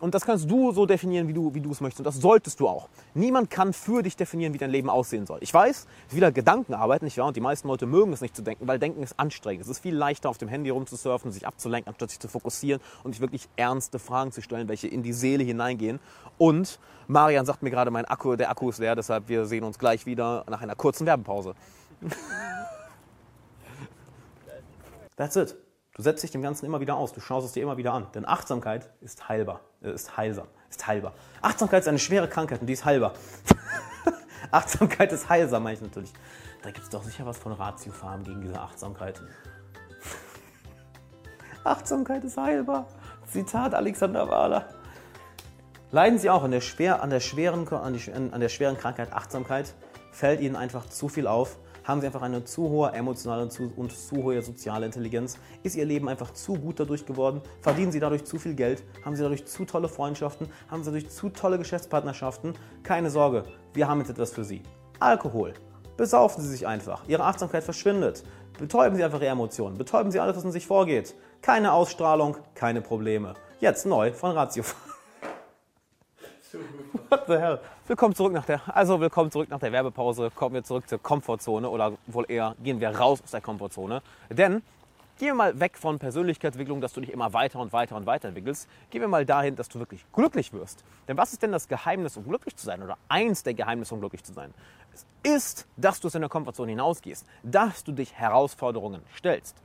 und 0.00 0.14
das 0.14 0.24
kannst 0.24 0.50
du 0.50 0.72
so 0.72 0.86
definieren, 0.86 1.28
wie 1.28 1.32
du, 1.32 1.54
wie 1.54 1.60
du 1.60 1.70
es 1.70 1.80
möchtest. 1.80 2.00
Und 2.00 2.04
das 2.04 2.16
solltest 2.16 2.60
du 2.60 2.68
auch. 2.68 2.88
Niemand 3.14 3.50
kann 3.50 3.72
für 3.72 4.02
dich 4.02 4.16
definieren, 4.16 4.54
wie 4.54 4.58
dein 4.58 4.70
Leben 4.70 4.88
aussehen 4.88 5.26
soll. 5.26 5.38
Ich 5.42 5.52
weiß, 5.52 5.70
es 5.70 5.86
ist 6.08 6.16
wieder 6.16 6.32
Gedankenarbeit, 6.32 7.02
nicht 7.02 7.18
wahr? 7.18 7.26
Und 7.26 7.36
die 7.36 7.40
meisten 7.40 7.68
Leute 7.68 7.86
mögen 7.86 8.12
es 8.12 8.20
nicht 8.20 8.34
zu 8.34 8.42
denken, 8.42 8.66
weil 8.66 8.78
Denken 8.78 9.02
ist 9.02 9.18
anstrengend. 9.18 9.62
Es 9.62 9.68
ist 9.68 9.80
viel 9.80 9.94
leichter, 9.94 10.28
auf 10.28 10.38
dem 10.38 10.48
Handy 10.48 10.70
rumzusurfen, 10.70 11.30
sich 11.32 11.46
abzulenken, 11.46 11.90
anstatt 11.90 12.10
sich 12.10 12.18
zu 12.18 12.28
fokussieren 12.28 12.80
und 13.04 13.12
sich 13.12 13.20
wirklich 13.20 13.48
ernste 13.56 13.98
Fragen 13.98 14.32
zu 14.32 14.40
stellen, 14.42 14.68
welche 14.68 14.88
in 14.88 15.02
die 15.02 15.12
Seele 15.12 15.44
hineingehen. 15.44 16.00
Und 16.38 16.78
Marian 17.06 17.44
sagt 17.44 17.62
mir 17.62 17.70
gerade, 17.70 17.90
mein 17.90 18.06
Akku, 18.06 18.36
der 18.36 18.50
Akku 18.50 18.70
ist 18.70 18.78
leer, 18.78 18.96
deshalb 18.96 19.28
wir 19.28 19.44
sehen 19.44 19.64
uns 19.64 19.78
gleich 19.78 20.06
wieder 20.06 20.44
nach 20.48 20.62
einer 20.62 20.76
kurzen 20.76 21.06
Werbepause. 21.06 21.54
That's 25.16 25.36
it. 25.36 25.69
Du 26.00 26.04
setzt 26.04 26.22
dich 26.22 26.30
dem 26.30 26.40
Ganzen 26.40 26.64
immer 26.64 26.80
wieder 26.80 26.96
aus, 26.96 27.12
du 27.12 27.20
schaust 27.20 27.46
es 27.46 27.52
dir 27.52 27.62
immer 27.62 27.76
wieder 27.76 27.92
an. 27.92 28.06
Denn 28.14 28.26
Achtsamkeit 28.26 28.88
ist 29.02 29.28
heilbar, 29.28 29.60
äh, 29.82 29.92
ist 29.92 30.16
heilsam, 30.16 30.46
ist 30.70 30.86
heilbar. 30.86 31.12
Achtsamkeit 31.42 31.82
ist 31.82 31.88
eine 31.88 31.98
schwere 31.98 32.26
Krankheit 32.26 32.62
und 32.62 32.68
die 32.68 32.72
ist 32.72 32.86
heilbar. 32.86 33.12
Achtsamkeit 34.50 35.12
ist 35.12 35.28
heilsam, 35.28 35.62
meine 35.62 35.74
ich 35.74 35.82
natürlich. 35.82 36.14
Da 36.62 36.70
gibt 36.70 36.84
es 36.84 36.88
doch 36.88 37.02
sicher 37.02 37.26
was 37.26 37.36
von 37.36 37.52
Ratiofarm 37.52 38.24
gegen 38.24 38.40
diese 38.40 38.58
Achtsamkeit. 38.58 39.20
Achtsamkeit 41.64 42.24
ist 42.24 42.38
heilbar. 42.38 42.86
Zitat 43.30 43.74
Alexander 43.74 44.26
Wahler. 44.26 44.70
Leiden 45.90 46.18
Sie 46.18 46.30
auch 46.30 46.44
an 46.44 46.50
der, 46.50 46.62
schwer, 46.62 47.02
an, 47.02 47.10
der 47.10 47.20
schweren, 47.20 47.68
an, 47.68 47.92
die, 47.92 48.10
an 48.10 48.40
der 48.40 48.48
schweren 48.48 48.78
Krankheit 48.78 49.12
Achtsamkeit? 49.12 49.74
Fällt 50.12 50.40
Ihnen 50.40 50.56
einfach 50.56 50.86
zu 50.86 51.10
viel 51.10 51.26
auf? 51.26 51.58
Haben 51.84 52.00
sie 52.00 52.06
einfach 52.06 52.22
eine 52.22 52.44
zu 52.44 52.68
hohe 52.68 52.92
emotionale 52.92 53.42
und 53.42 53.52
zu, 53.52 53.72
hohe 54.14 54.42
soziale 54.42 54.86
Intelligenz? 54.86 55.38
Ist 55.62 55.76
ihr 55.76 55.84
Leben 55.84 56.08
einfach 56.08 56.32
zu 56.32 56.54
gut 56.54 56.80
dadurch 56.80 57.06
geworden? 57.06 57.40
Verdienen 57.60 57.92
sie 57.92 58.00
dadurch 58.00 58.24
zu 58.24 58.38
viel 58.38 58.54
Geld? 58.54 58.82
Haben 59.04 59.16
sie 59.16 59.22
dadurch 59.22 59.46
zu 59.46 59.64
tolle 59.64 59.88
Freundschaften? 59.88 60.48
Haben 60.70 60.82
sie 60.82 60.90
dadurch 60.90 61.10
zu 61.10 61.28
tolle 61.30 61.58
Geschäftspartnerschaften? 61.58 62.54
Keine 62.82 63.10
Sorge, 63.10 63.44
wir 63.72 63.88
haben 63.88 64.00
jetzt 64.00 64.10
etwas 64.10 64.32
für 64.32 64.44
sie. 64.44 64.62
Alkohol. 64.98 65.54
Besaufen 65.96 66.42
Sie 66.42 66.48
sich 66.48 66.66
einfach. 66.66 67.02
Ihre 67.08 67.24
Achtsamkeit 67.24 67.62
verschwindet. 67.62 68.24
Betäuben 68.58 68.96
Sie 68.96 69.04
einfach 69.04 69.20
Ihre 69.20 69.32
Emotionen. 69.32 69.76
Betäuben 69.76 70.10
Sie 70.10 70.18
alles, 70.18 70.36
was 70.36 70.44
in 70.44 70.52
sich 70.52 70.66
vorgeht. 70.66 71.14
Keine 71.42 71.72
Ausstrahlung, 71.72 72.38
keine 72.54 72.80
Probleme. 72.80 73.34
Jetzt 73.60 73.84
neu 73.84 74.12
von 74.12 74.32
Ratio. 74.32 74.64
What 77.10 77.24
the 77.26 77.38
hell? 77.38 77.58
Willkommen 77.88 78.14
zurück 78.14 78.32
nach 78.32 78.44
der, 78.44 78.62
also 78.72 79.00
willkommen 79.00 79.32
zurück 79.32 79.48
nach 79.50 79.58
der 79.58 79.72
Werbepause. 79.72 80.30
Kommen 80.32 80.54
wir 80.54 80.62
zurück 80.62 80.88
zur 80.88 81.02
Komfortzone 81.02 81.68
oder 81.68 81.94
wohl 82.06 82.24
eher 82.28 82.54
gehen 82.62 82.80
wir 82.80 82.88
raus 82.90 83.20
aus 83.20 83.32
der 83.32 83.40
Komfortzone. 83.40 84.00
Denn 84.28 84.62
gehen 85.18 85.26
wir 85.26 85.34
mal 85.34 85.58
weg 85.58 85.76
von 85.76 85.98
Persönlichkeitsentwicklung, 85.98 86.80
dass 86.80 86.92
du 86.92 87.00
dich 87.00 87.10
immer 87.10 87.32
weiter 87.32 87.58
und 87.58 87.72
weiter 87.72 87.96
und 87.96 88.06
weiter 88.06 88.28
entwickelst. 88.28 88.68
Gehen 88.90 89.00
wir 89.00 89.08
mal 89.08 89.26
dahin, 89.26 89.56
dass 89.56 89.68
du 89.68 89.80
wirklich 89.80 90.06
glücklich 90.12 90.52
wirst. 90.52 90.84
Denn 91.08 91.16
was 91.16 91.32
ist 91.32 91.42
denn 91.42 91.50
das 91.50 91.66
Geheimnis, 91.66 92.16
um 92.16 92.22
glücklich 92.22 92.54
zu 92.54 92.64
sein? 92.64 92.80
Oder 92.80 92.96
eins 93.08 93.42
der 93.42 93.54
Geheimnisse, 93.54 93.92
um 93.92 93.98
glücklich 93.98 94.22
zu 94.22 94.32
sein? 94.32 94.54
Es 94.94 95.04
ist, 95.24 95.66
dass 95.76 95.98
du 95.98 96.06
aus 96.06 96.12
deiner 96.12 96.28
Komfortzone 96.28 96.70
hinausgehst. 96.70 97.26
Dass 97.42 97.82
du 97.82 97.90
dich 97.90 98.14
Herausforderungen 98.14 99.02
stellst. 99.16 99.56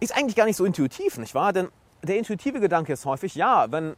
Ist 0.00 0.16
eigentlich 0.16 0.34
gar 0.34 0.46
nicht 0.46 0.56
so 0.56 0.64
intuitiv, 0.64 1.18
nicht 1.18 1.36
wahr? 1.36 1.52
Denn 1.52 1.68
der 2.02 2.18
intuitive 2.18 2.58
Gedanke 2.58 2.92
ist 2.92 3.06
häufig, 3.06 3.36
ja, 3.36 3.70
wenn 3.70 3.94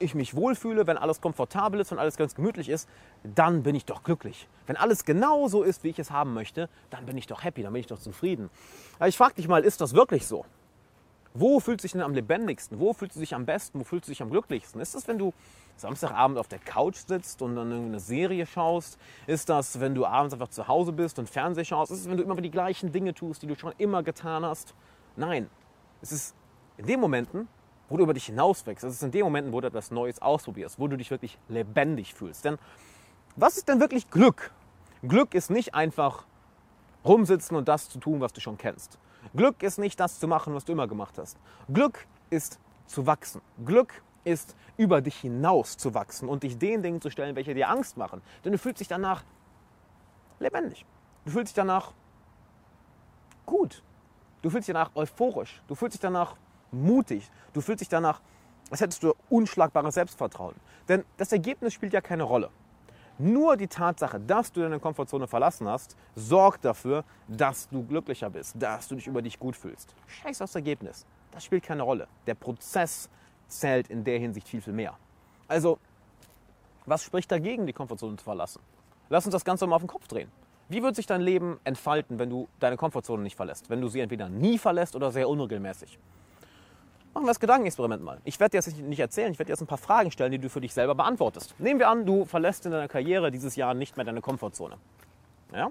ich 0.00 0.14
mich 0.14 0.34
wohlfühle, 0.34 0.86
wenn 0.86 0.98
alles 0.98 1.20
komfortabel 1.20 1.80
ist, 1.80 1.90
wenn 1.90 1.98
alles 1.98 2.16
ganz 2.16 2.34
gemütlich 2.34 2.68
ist, 2.68 2.88
dann 3.22 3.62
bin 3.62 3.74
ich 3.74 3.84
doch 3.84 4.02
glücklich. 4.02 4.48
Wenn 4.66 4.76
alles 4.76 5.04
genau 5.04 5.48
so 5.48 5.62
ist, 5.62 5.84
wie 5.84 5.88
ich 5.88 5.98
es 5.98 6.10
haben 6.10 6.34
möchte, 6.34 6.68
dann 6.90 7.06
bin 7.06 7.16
ich 7.16 7.26
doch 7.26 7.44
happy, 7.44 7.62
dann 7.62 7.72
bin 7.72 7.80
ich 7.80 7.86
doch 7.86 7.98
zufrieden. 7.98 8.50
Aber 8.98 9.08
ich 9.08 9.16
frage 9.16 9.34
dich 9.34 9.48
mal, 9.48 9.64
ist 9.64 9.80
das 9.80 9.94
wirklich 9.94 10.26
so? 10.26 10.44
Wo 11.32 11.60
fühlt 11.60 11.80
sich 11.80 11.92
denn 11.92 12.00
am 12.00 12.12
lebendigsten? 12.12 12.80
Wo 12.80 12.92
fühlt 12.92 13.14
du 13.14 13.18
sich 13.20 13.34
am 13.34 13.46
besten? 13.46 13.78
Wo 13.78 13.84
fühlt 13.84 14.04
du 14.04 14.10
dich 14.10 14.20
am 14.20 14.30
glücklichsten? 14.30 14.80
Ist 14.80 14.96
das, 14.96 15.06
wenn 15.06 15.18
du 15.18 15.32
Samstagabend 15.76 16.38
auf 16.38 16.48
der 16.48 16.58
Couch 16.58 16.96
sitzt 16.96 17.40
und 17.40 17.54
dann 17.54 17.72
eine 17.72 18.00
Serie 18.00 18.46
schaust? 18.46 18.98
Ist 19.28 19.48
das, 19.48 19.78
wenn 19.78 19.94
du 19.94 20.04
abends 20.04 20.34
einfach 20.34 20.48
zu 20.48 20.66
Hause 20.66 20.92
bist 20.92 21.20
und 21.20 21.30
Fernsehen 21.30 21.64
schaust? 21.64 21.92
Ist 21.92 22.00
es, 22.00 22.10
wenn 22.10 22.16
du 22.16 22.24
immer 22.24 22.34
die 22.40 22.50
gleichen 22.50 22.90
Dinge 22.90 23.14
tust, 23.14 23.42
die 23.42 23.46
du 23.46 23.54
schon 23.54 23.72
immer 23.78 24.02
getan 24.02 24.44
hast? 24.44 24.74
Nein. 25.14 25.48
Es 26.02 26.10
ist 26.10 26.34
in 26.78 26.86
den 26.86 26.98
Momenten, 26.98 27.46
wo 27.90 27.96
du 27.96 28.04
über 28.04 28.14
dich 28.14 28.26
hinauswächst. 28.26 28.84
Das 28.84 28.94
ist 28.94 29.02
in 29.02 29.10
den 29.10 29.24
Momenten, 29.24 29.52
wo 29.52 29.60
du 29.60 29.66
etwas 29.66 29.90
Neues 29.90 30.22
ausprobierst, 30.22 30.78
wo 30.78 30.88
du 30.88 30.96
dich 30.96 31.10
wirklich 31.10 31.36
lebendig 31.48 32.14
fühlst. 32.14 32.44
Denn 32.46 32.58
was 33.36 33.58
ist 33.58 33.68
denn 33.68 33.80
wirklich 33.80 34.10
Glück? 34.10 34.52
Glück 35.02 35.34
ist 35.34 35.50
nicht 35.50 35.74
einfach 35.74 36.24
rumsitzen 37.04 37.56
und 37.56 37.68
das 37.68 37.88
zu 37.88 37.98
tun, 37.98 38.20
was 38.20 38.32
du 38.32 38.40
schon 38.40 38.56
kennst. 38.56 38.98
Glück 39.34 39.62
ist 39.62 39.78
nicht 39.78 39.98
das 40.00 40.18
zu 40.18 40.28
machen, 40.28 40.54
was 40.54 40.64
du 40.64 40.72
immer 40.72 40.86
gemacht 40.86 41.18
hast. 41.18 41.38
Glück 41.72 42.06
ist 42.30 42.58
zu 42.86 43.06
wachsen. 43.06 43.42
Glück 43.64 44.02
ist 44.24 44.54
über 44.76 45.00
dich 45.00 45.16
hinaus 45.16 45.76
zu 45.76 45.94
wachsen 45.94 46.28
und 46.28 46.42
dich 46.42 46.58
den 46.58 46.82
Dingen 46.82 47.00
zu 47.00 47.10
stellen, 47.10 47.36
welche 47.36 47.54
dir 47.54 47.68
Angst 47.68 47.96
machen. 47.96 48.22
Denn 48.44 48.52
du 48.52 48.58
fühlst 48.58 48.80
dich 48.80 48.88
danach 48.88 49.24
lebendig. 50.38 50.86
Du 51.24 51.32
fühlst 51.32 51.48
dich 51.48 51.54
danach 51.54 51.92
gut. 53.46 53.82
Du 54.42 54.50
fühlst 54.50 54.68
dich 54.68 54.74
danach 54.74 54.94
euphorisch. 54.94 55.62
Du 55.68 55.74
fühlst 55.74 55.94
dich 55.94 56.00
danach 56.00 56.36
mutig. 56.72 57.30
Du 57.52 57.60
fühlst 57.60 57.80
dich 57.80 57.88
danach, 57.88 58.20
als 58.70 58.80
hättest 58.80 59.02
du 59.02 59.14
unschlagbares 59.28 59.94
Selbstvertrauen. 59.94 60.54
Denn 60.88 61.04
das 61.16 61.32
Ergebnis 61.32 61.74
spielt 61.74 61.92
ja 61.92 62.00
keine 62.00 62.22
Rolle. 62.22 62.50
Nur 63.18 63.56
die 63.58 63.66
Tatsache, 63.66 64.18
dass 64.18 64.50
du 64.50 64.60
deine 64.60 64.80
Komfortzone 64.80 65.26
verlassen 65.26 65.68
hast, 65.68 65.94
sorgt 66.14 66.64
dafür, 66.64 67.04
dass 67.28 67.68
du 67.68 67.84
glücklicher 67.84 68.30
bist, 68.30 68.54
dass 68.58 68.88
du 68.88 68.94
dich 68.94 69.06
über 69.06 69.20
dich 69.20 69.38
gut 69.38 69.56
fühlst. 69.56 69.94
Scheiß 70.06 70.40
aufs 70.40 70.54
Ergebnis. 70.54 71.04
Das 71.30 71.44
spielt 71.44 71.62
keine 71.62 71.82
Rolle. 71.82 72.08
Der 72.26 72.34
Prozess 72.34 73.10
zählt 73.46 73.88
in 73.88 74.04
der 74.04 74.18
Hinsicht 74.18 74.48
viel, 74.48 74.62
viel 74.62 74.72
mehr. 74.72 74.96
Also, 75.48 75.78
was 76.86 77.02
spricht 77.04 77.30
dagegen, 77.30 77.66
die 77.66 77.72
Komfortzone 77.74 78.16
zu 78.16 78.24
verlassen? 78.24 78.62
Lass 79.10 79.26
uns 79.26 79.32
das 79.32 79.44
Ganze 79.44 79.66
mal 79.66 79.76
auf 79.76 79.82
den 79.82 79.88
Kopf 79.88 80.08
drehen. 80.08 80.30
Wie 80.70 80.82
wird 80.82 80.96
sich 80.96 81.06
dein 81.06 81.20
Leben 81.20 81.58
entfalten, 81.64 82.18
wenn 82.18 82.30
du 82.30 82.48
deine 82.58 82.76
Komfortzone 82.76 83.22
nicht 83.22 83.36
verlässt? 83.36 83.68
Wenn 83.68 83.80
du 83.80 83.88
sie 83.88 84.00
entweder 84.00 84.28
nie 84.28 84.56
verlässt 84.56 84.96
oder 84.96 85.10
sehr 85.10 85.28
unregelmäßig? 85.28 85.98
Machen 87.12 87.24
wir 87.24 87.30
das 87.30 87.40
Gedankenexperiment 87.40 88.02
mal. 88.02 88.20
Ich 88.24 88.38
werde 88.38 88.52
dir 88.52 88.58
jetzt 88.58 88.78
nicht 88.78 89.00
erzählen, 89.00 89.32
ich 89.32 89.38
werde 89.38 89.48
dir 89.48 89.54
jetzt 89.54 89.62
ein 89.62 89.66
paar 89.66 89.78
Fragen 89.78 90.10
stellen, 90.12 90.30
die 90.30 90.38
du 90.38 90.48
für 90.48 90.60
dich 90.60 90.72
selber 90.72 90.94
beantwortest. 90.94 91.54
Nehmen 91.58 91.80
wir 91.80 91.88
an, 91.88 92.06
du 92.06 92.24
verlässt 92.24 92.66
in 92.66 92.72
deiner 92.72 92.88
Karriere 92.88 93.32
dieses 93.32 93.56
Jahr 93.56 93.74
nicht 93.74 93.96
mehr 93.96 94.06
deine 94.06 94.20
Komfortzone. 94.20 94.76
Ja? 95.52 95.70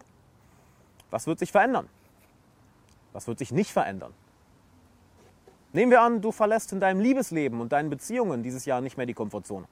Was 1.12 1.28
wird 1.28 1.40
sich 1.40 1.52
verändern? 1.52 1.88
Was 3.14 3.28
wird 3.28 3.40
sich 3.40 3.52
nicht 3.52 3.72
verändern? 3.72 4.14
Nehmen 5.72 5.92
wir 5.92 6.02
an, 6.02 6.22
du 6.22 6.32
verlässt 6.32 6.74
in 6.74 6.80
deinem 6.80 7.00
Liebesleben 7.00 7.62
und 7.62 7.72
deinen 7.72 7.90
Beziehungen 7.90 8.44
dieses 8.44 8.66
Jahr 8.66 8.82
nicht 8.82 8.98
mehr 8.98 9.06
die 9.06 9.14
Komfortzone. 9.14 9.68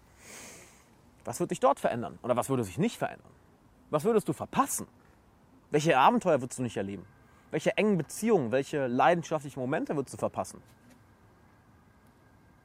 Was 1.26 1.40
wird 1.40 1.52
dich 1.52 1.60
dort 1.60 1.80
verändern? 1.80 2.18
Oder 2.24 2.38
was 2.38 2.50
würde 2.50 2.64
sich 2.64 2.78
nicht 2.78 2.98
verändern? 2.98 3.30
Was 3.90 4.06
würdest 4.06 4.30
du 4.30 4.34
verpassen? 4.34 4.88
Welche 5.72 5.98
Abenteuer 5.98 6.40
würdest 6.42 6.60
du 6.60 6.64
nicht 6.64 6.78
erleben? 6.78 7.06
Welche 7.52 7.76
engen 7.78 7.98
Beziehungen, 7.98 8.52
welche 8.52 8.88
leidenschaftlichen 8.88 9.60
Momente 9.60 9.96
würdest 9.96 10.14
du 10.14 10.18
verpassen? 10.18 10.62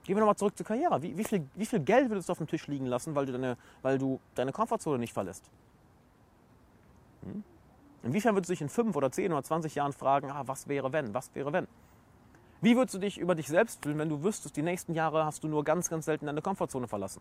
Gehen 0.05 0.17
wir 0.17 0.21
nochmal 0.21 0.37
zurück 0.37 0.57
zur 0.57 0.67
Karriere. 0.67 1.01
Wie, 1.03 1.17
wie, 1.17 1.25
viel, 1.25 1.47
wie 1.55 1.67
viel 1.67 1.81
Geld 1.81 2.11
würdest 2.11 2.29
du 2.29 2.33
auf 2.33 2.39
dem 2.39 2.49
Tisch 2.49 2.67
liegen 2.67 2.87
lassen, 2.87 3.15
weil 3.15 3.27
du 3.27 3.33
deine, 3.33 3.57
weil 3.83 3.99
du 3.99 4.21
deine 4.35 4.53
Komfortzone 4.53 4.99
nicht 4.99 5.13
verlässt? 5.13 5.45
Hm? 7.25 7.45
Inwiefern 8.03 8.35
würdest 8.35 8.51
du 8.51 8.55
dich 8.55 8.63
in 8.63 8.69
5 8.69 8.97
oder 8.97 9.13
10 9.13 9.33
oder 9.33 9.45
20 9.45 9.77
Jahren 9.77 9.93
fragen, 9.93 10.31
ah, 10.31 10.43
was 10.47 10.67
wäre 10.67 10.93
wenn, 10.93 11.15
was 11.15 11.33
wäre 11.35 11.53
wenn? 11.53 11.69
Wie 12.61 12.77
würdest 12.77 12.95
du 12.95 12.99
dich 12.99 13.19
über 13.19 13.35
dich 13.35 13.47
selbst 13.47 13.83
fühlen, 13.83 13.99
wenn 13.99 14.09
du 14.09 14.23
wüsstest, 14.23 14.57
die 14.57 14.63
nächsten 14.63 14.95
Jahre 14.95 15.25
hast 15.25 15.45
du 15.45 15.49
nur 15.49 15.65
ganz, 15.65 15.89
ganz 15.89 16.05
selten 16.07 16.27
deine 16.27 16.43
Komfortzone 16.43 16.89
verlassen? 16.89 17.21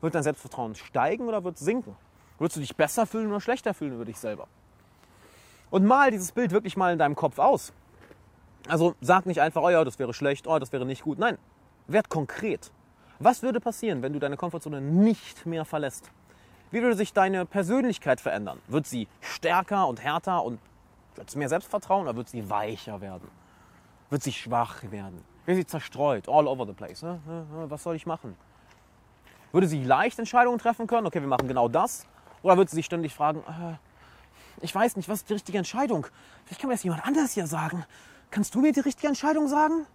Wird 0.00 0.14
dein 0.14 0.22
Selbstvertrauen 0.22 0.74
steigen 0.74 1.26
oder 1.28 1.42
wird 1.42 1.56
es 1.56 1.60
sinken? 1.60 1.96
Würdest 2.38 2.56
du 2.56 2.60
dich 2.60 2.76
besser 2.76 3.06
fühlen 3.06 3.28
oder 3.28 3.40
schlechter 3.40 3.74
fühlen 3.74 3.94
über 3.94 4.04
dich 4.04 4.18
selber? 4.18 4.46
Und 5.70 5.84
mal 5.84 6.10
dieses 6.10 6.32
Bild 6.32 6.52
wirklich 6.52 6.76
mal 6.76 6.92
in 6.92 6.98
deinem 6.98 7.14
Kopf 7.14 7.38
aus. 7.38 7.72
Also 8.68 8.94
sag 9.00 9.26
nicht 9.26 9.40
einfach, 9.40 9.62
oh 9.62 9.70
ja, 9.70 9.84
das 9.84 9.98
wäre 9.98 10.14
schlecht, 10.14 10.46
oh, 10.46 10.58
das 10.58 10.72
wäre 10.72 10.84
nicht 10.84 11.02
gut. 11.02 11.18
Nein, 11.18 11.38
werd 11.92 12.08
konkret. 12.08 12.70
Was 13.18 13.42
würde 13.42 13.60
passieren, 13.60 14.02
wenn 14.02 14.12
du 14.12 14.18
deine 14.18 14.36
Komfortzone 14.36 14.80
nicht 14.80 15.46
mehr 15.46 15.64
verlässt? 15.64 16.10
Wie 16.70 16.80
würde 16.82 16.96
sich 16.96 17.12
deine 17.12 17.46
Persönlichkeit 17.46 18.20
verändern? 18.20 18.60
Wird 18.68 18.86
sie 18.86 19.08
stärker 19.20 19.88
und 19.88 20.02
härter 20.02 20.44
und 20.44 20.60
wird 21.16 21.34
mehr 21.36 21.48
Selbstvertrauen 21.48 22.02
oder 22.06 22.16
wird 22.16 22.28
sie 22.28 22.48
weicher 22.48 23.00
werden? 23.00 23.28
Wird 24.08 24.22
sie 24.22 24.32
schwach 24.32 24.82
werden? 24.90 25.22
Wird 25.46 25.58
sie 25.58 25.66
zerstreut, 25.66 26.28
all 26.28 26.46
over 26.46 26.66
the 26.66 26.72
place? 26.72 27.04
Was 27.50 27.82
soll 27.82 27.96
ich 27.96 28.06
machen? 28.06 28.36
Würde 29.52 29.66
sie 29.66 29.82
leicht 29.82 30.18
Entscheidungen 30.18 30.58
treffen 30.58 30.86
können? 30.86 31.06
Okay, 31.06 31.20
wir 31.20 31.28
machen 31.28 31.48
genau 31.48 31.68
das. 31.68 32.06
Oder 32.42 32.56
würde 32.56 32.70
sie 32.70 32.76
sich 32.76 32.86
ständig 32.86 33.14
fragen, 33.14 33.40
äh, 33.40 33.76
ich 34.62 34.74
weiß 34.74 34.96
nicht, 34.96 35.08
was 35.08 35.20
ist 35.20 35.28
die 35.28 35.34
richtige 35.34 35.58
Entscheidung? 35.58 36.06
Vielleicht 36.44 36.60
kann 36.60 36.68
mir 36.68 36.74
das 36.74 36.84
jemand 36.84 37.04
anders 37.04 37.32
hier 37.32 37.46
sagen. 37.46 37.84
Kannst 38.30 38.54
du 38.54 38.60
mir 38.60 38.72
die 38.72 38.80
richtige 38.80 39.08
Entscheidung 39.08 39.48
sagen? 39.48 39.86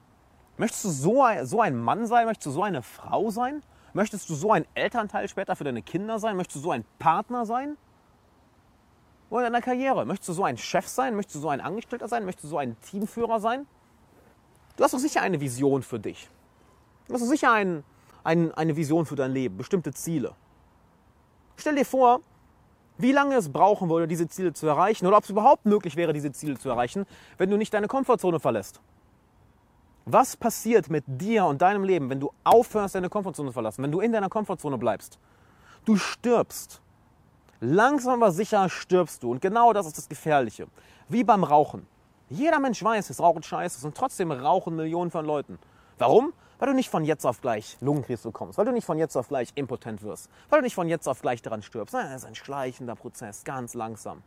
Möchtest 0.58 0.86
du 0.86 0.90
so 0.90 1.24
ein, 1.24 1.46
so 1.46 1.62
ein 1.62 1.76
Mann 1.76 2.08
sein? 2.08 2.26
Möchtest 2.26 2.46
du 2.48 2.52
so 2.52 2.64
eine 2.64 2.82
Frau 2.82 3.30
sein? 3.30 3.62
Möchtest 3.94 4.30
du 4.30 4.36
so 4.36 4.52
ein 4.52 4.66
Elternteil 4.74 5.28
später 5.28 5.56
für 5.56 5.64
deine 5.64 5.82
Kinder 5.82 6.20
sein? 6.20 6.38
Möchtest 6.38 6.58
du 6.58 6.60
so 6.62 6.72
ein 6.72 6.86
Partner 7.00 7.46
sein? 7.46 7.78
Oder 9.30 9.48
in 9.48 9.54
deiner 9.54 9.64
Karriere? 9.64 10.06
Möchtest 10.06 10.30
du 10.30 10.34
so 10.34 10.44
ein 10.44 10.58
Chef 10.58 10.88
sein? 10.88 11.16
Möchtest 11.16 11.36
du 11.36 11.40
so 11.40 11.50
ein 11.50 11.62
Angestellter 11.62 12.08
sein? 12.08 12.26
Möchtest 12.26 12.46
du 12.46 12.48
so 12.50 12.58
ein 12.58 12.80
Teamführer 12.82 13.40
sein? 13.40 13.66
Du 14.78 14.84
hast 14.84 14.94
doch 14.94 15.00
sicher 15.00 15.22
eine 15.22 15.40
Vision 15.40 15.84
für 15.84 16.00
dich. 16.00 16.30
Du 17.08 17.14
hast 17.14 17.22
doch 17.22 17.28
sicher 17.28 17.52
ein, 17.52 17.84
ein, 18.24 18.54
eine 18.54 18.76
Vision 18.76 19.06
für 19.06 19.16
dein 19.16 19.32
Leben, 19.32 19.58
bestimmte 19.58 19.94
Ziele. 19.94 20.36
Stell 21.58 21.76
dir 21.76 21.86
vor, 21.86 22.22
wie 22.98 23.12
lange 23.12 23.36
es 23.36 23.52
brauchen 23.52 23.90
würde, 23.90 24.08
diese 24.08 24.28
Ziele 24.28 24.54
zu 24.54 24.68
erreichen 24.68 25.06
oder 25.06 25.18
ob 25.18 25.24
es 25.24 25.30
überhaupt 25.30 25.66
möglich 25.66 25.96
wäre, 25.96 26.14
diese 26.14 26.32
Ziele 26.32 26.58
zu 26.58 26.70
erreichen, 26.70 27.06
wenn 27.38 27.50
du 27.50 27.58
nicht 27.58 27.74
deine 27.74 27.88
Komfortzone 27.88 28.40
verlässt. 28.40 28.82
Was 30.08 30.38
passiert 30.38 30.92
mit 30.92 31.04
dir 31.08 31.46
und 31.46 31.64
deinem 31.64 31.84
Leben, 31.84 32.12
wenn 32.12 32.20
du 32.20 32.32
aufhörst, 32.44 32.94
deine 32.94 33.10
Komfortzone 33.10 33.50
zu 33.50 33.54
verlassen, 33.54 33.82
wenn 33.82 33.92
du 33.92 34.02
in 34.02 34.12
deiner 34.12 34.30
Komfortzone 34.30 34.78
bleibst? 34.78 35.18
Du 35.84 35.98
stirbst. 35.98 36.80
Langsam 37.60 38.22
aber 38.22 38.32
sicher 38.32 38.70
stirbst 38.70 39.24
du. 39.24 39.32
Und 39.32 39.42
genau 39.42 39.74
das 39.74 39.88
ist 39.88 39.98
das 39.98 40.08
Gefährliche. 40.08 40.68
Wie 41.10 41.24
beim 41.24 41.44
Rauchen. 41.44 41.88
Jeder 42.30 42.60
Mensch 42.60 42.84
weiß, 42.84 43.08
dass 43.08 43.20
Rauchen 43.20 43.42
scheiße 43.42 43.80
ist 43.80 43.84
und 43.84 43.98
trotzdem 43.98 44.32
rauchen 44.32 44.76
Millionen 44.76 45.10
von 45.10 45.26
Leuten. 45.26 45.58
Warum? 45.98 46.34
Weil 46.60 46.68
du 46.68 46.76
nicht 46.76 46.90
von 46.90 47.04
jetzt 47.04 47.26
auf 47.26 47.42
gleich 47.42 47.76
Lungenkrebs 47.82 48.22
bekommst, 48.22 48.60
weil 48.60 48.66
du 48.66 48.74
nicht 48.74 48.86
von 48.86 49.00
jetzt 49.00 49.16
auf 49.16 49.28
gleich 49.28 49.50
impotent 49.56 50.04
wirst, 50.04 50.30
weil 50.50 50.60
du 50.60 50.66
nicht 50.66 50.76
von 50.76 50.88
jetzt 50.88 51.08
auf 51.08 51.22
gleich 51.22 51.42
daran 51.42 51.64
stirbst. 51.64 51.96
Nein, 51.96 52.06
das 52.12 52.22
ist 52.22 52.28
ein 52.28 52.36
schleichender 52.36 52.96
Prozess, 52.96 53.44
ganz 53.44 53.74
langsam. 53.74 54.22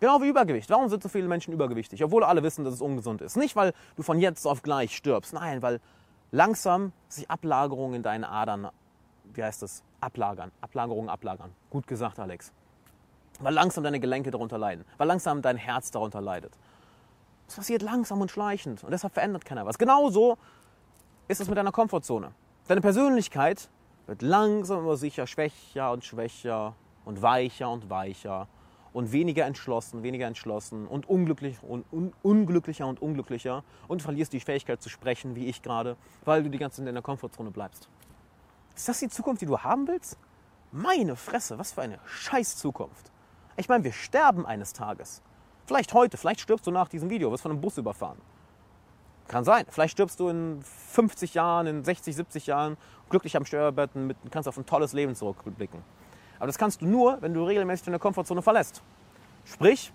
Genau 0.00 0.22
wie 0.22 0.28
Übergewicht. 0.28 0.70
Warum 0.70 0.88
sind 0.88 1.02
so 1.02 1.10
viele 1.10 1.28
Menschen 1.28 1.52
übergewichtig? 1.52 2.02
Obwohl 2.02 2.24
alle 2.24 2.42
wissen, 2.42 2.64
dass 2.64 2.72
es 2.72 2.80
ungesund 2.80 3.20
ist. 3.20 3.36
Nicht, 3.36 3.54
weil 3.54 3.74
du 3.96 4.02
von 4.02 4.18
jetzt 4.18 4.46
auf 4.46 4.62
gleich 4.62 4.96
stirbst. 4.96 5.34
Nein, 5.34 5.60
weil 5.60 5.78
langsam 6.32 6.92
sich 7.08 7.30
Ablagerungen 7.30 7.96
in 7.96 8.02
deinen 8.02 8.24
Adern, 8.24 8.68
wie 9.34 9.44
heißt 9.44 9.62
das? 9.62 9.82
Ablagern. 10.00 10.50
Ablagerungen 10.62 11.10
ablagern. 11.10 11.50
Gut 11.68 11.86
gesagt, 11.86 12.18
Alex. 12.18 12.52
Weil 13.40 13.52
langsam 13.52 13.84
deine 13.84 14.00
Gelenke 14.00 14.30
darunter 14.30 14.56
leiden. 14.56 14.86
Weil 14.96 15.06
langsam 15.06 15.42
dein 15.42 15.58
Herz 15.58 15.90
darunter 15.90 16.22
leidet. 16.22 16.52
Das 17.46 17.56
passiert 17.56 17.82
langsam 17.82 18.22
und 18.22 18.30
schleichend. 18.30 18.82
Und 18.82 18.92
deshalb 18.92 19.12
verändert 19.12 19.44
keiner 19.44 19.66
was. 19.66 19.76
Genauso 19.76 20.38
ist 21.28 21.42
es 21.42 21.48
mit 21.48 21.58
deiner 21.58 21.72
Komfortzone. 21.72 22.32
Deine 22.68 22.80
Persönlichkeit 22.80 23.68
wird 24.06 24.22
langsam 24.22 24.78
aber 24.80 24.96
sicher 24.96 25.26
schwächer 25.26 25.92
und 25.92 26.04
schwächer 26.04 26.74
und 27.04 27.20
weicher 27.20 27.70
und 27.70 27.90
weicher 27.90 28.48
und 28.92 29.12
weniger 29.12 29.46
entschlossen, 29.46 30.02
weniger 30.02 30.26
entschlossen 30.26 30.86
und, 30.86 31.08
unglücklich 31.08 31.62
und 31.62 31.84
un, 31.92 32.12
unglücklicher 32.22 32.86
und 32.86 33.00
unglücklicher 33.00 33.62
und 33.88 34.02
verlierst 34.02 34.32
die 34.32 34.40
Fähigkeit 34.40 34.82
zu 34.82 34.88
sprechen, 34.88 35.36
wie 35.36 35.46
ich 35.46 35.62
gerade, 35.62 35.96
weil 36.24 36.42
du 36.42 36.50
die 36.50 36.58
ganze 36.58 36.78
Zeit 36.78 36.88
in 36.88 36.94
der 36.94 37.02
Komfortzone 37.02 37.50
bleibst. 37.50 37.88
Ist 38.74 38.88
das 38.88 38.98
die 38.98 39.08
Zukunft, 39.08 39.42
die 39.42 39.46
du 39.46 39.58
haben 39.58 39.86
willst? 39.86 40.18
Meine 40.72 41.16
Fresse, 41.16 41.58
was 41.58 41.72
für 41.72 41.82
eine 41.82 41.98
scheiß 42.06 42.56
Zukunft. 42.56 43.10
Ich 43.56 43.68
meine, 43.68 43.84
wir 43.84 43.92
sterben 43.92 44.46
eines 44.46 44.72
Tages. 44.72 45.22
Vielleicht 45.66 45.92
heute, 45.94 46.16
vielleicht 46.16 46.40
stirbst 46.40 46.66
du 46.66 46.70
nach 46.70 46.88
diesem 46.88 47.10
Video, 47.10 47.30
wirst 47.30 47.42
von 47.42 47.52
einem 47.52 47.60
Bus 47.60 47.78
überfahren. 47.78 48.18
Kann 49.28 49.44
sein. 49.44 49.64
Vielleicht 49.68 49.92
stirbst 49.92 50.18
du 50.18 50.28
in 50.28 50.60
50 50.62 51.34
Jahren, 51.34 51.68
in 51.68 51.84
60, 51.84 52.16
70 52.16 52.46
Jahren 52.46 52.76
glücklich 53.10 53.36
am 53.36 53.44
Sterbebett 53.44 53.94
und 53.94 54.32
kannst 54.32 54.48
auf 54.48 54.58
ein 54.58 54.66
tolles 54.66 54.92
Leben 54.92 55.14
zurückblicken. 55.14 55.80
Aber 56.40 56.46
das 56.46 56.58
kannst 56.58 56.80
du 56.80 56.86
nur, 56.86 57.18
wenn 57.20 57.34
du 57.34 57.44
regelmäßig 57.44 57.84
deine 57.84 57.98
Komfortzone 57.98 58.40
verlässt. 58.42 58.82
Sprich, 59.44 59.92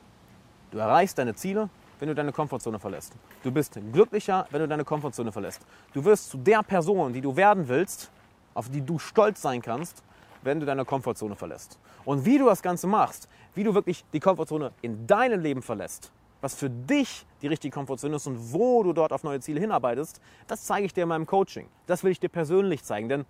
du 0.72 0.78
erreichst 0.78 1.18
deine 1.18 1.36
Ziele, 1.36 1.70
wenn 2.00 2.08
du 2.08 2.16
deine 2.16 2.32
Komfortzone 2.32 2.80
verlässt. 2.80 3.14
Du 3.44 3.52
bist 3.52 3.80
glücklicher, 3.92 4.48
wenn 4.52 4.62
du 4.62 4.68
deine 4.68 4.86
Komfortzone 4.86 5.32
verlässt. 5.32 5.66
Du 5.94 6.06
wirst 6.06 6.30
zu 6.30 6.38
der 6.38 6.62
Person, 6.62 7.14
die 7.14 7.22
du 7.22 7.36
werden 7.36 7.68
willst, 7.68 8.12
auf 8.54 8.70
die 8.70 8.82
du 8.82 9.00
stolz 9.00 9.42
sein 9.42 9.62
kannst, 9.62 10.04
wenn 10.44 10.60
du 10.60 10.68
deine 10.68 10.86
Komfortzone 10.86 11.36
verlässt. 11.36 11.80
Und 12.06 12.26
wie 12.26 12.38
du 12.38 12.46
das 12.46 12.62
Ganze 12.62 12.86
machst, 12.86 13.28
wie 13.56 13.64
du 13.64 13.74
wirklich 13.74 14.06
die 14.14 14.20
Komfortzone 14.20 14.72
in 14.84 15.08
deinem 15.08 15.42
Leben 15.42 15.64
verlässt, 15.64 16.12
was 16.42 16.54
für 16.54 16.70
dich 16.70 17.26
die 17.42 17.48
richtige 17.48 17.74
Komfortzone 17.74 18.18
ist 18.18 18.28
und 18.28 18.54
wo 18.54 18.84
du 18.84 18.94
dort 18.94 19.12
auf 19.12 19.24
neue 19.24 19.40
Ziele 19.40 19.60
hinarbeitest, 19.60 20.22
das 20.46 20.64
zeige 20.66 20.86
ich 20.86 20.94
dir 20.94 21.04
in 21.04 21.10
meinem 21.10 21.26
Coaching. 21.26 21.68
Das 21.88 22.04
will 22.04 22.12
ich 22.12 22.20
dir 22.20 22.30
persönlich 22.30 22.84
zeigen, 22.84 23.10
denn 23.10 23.26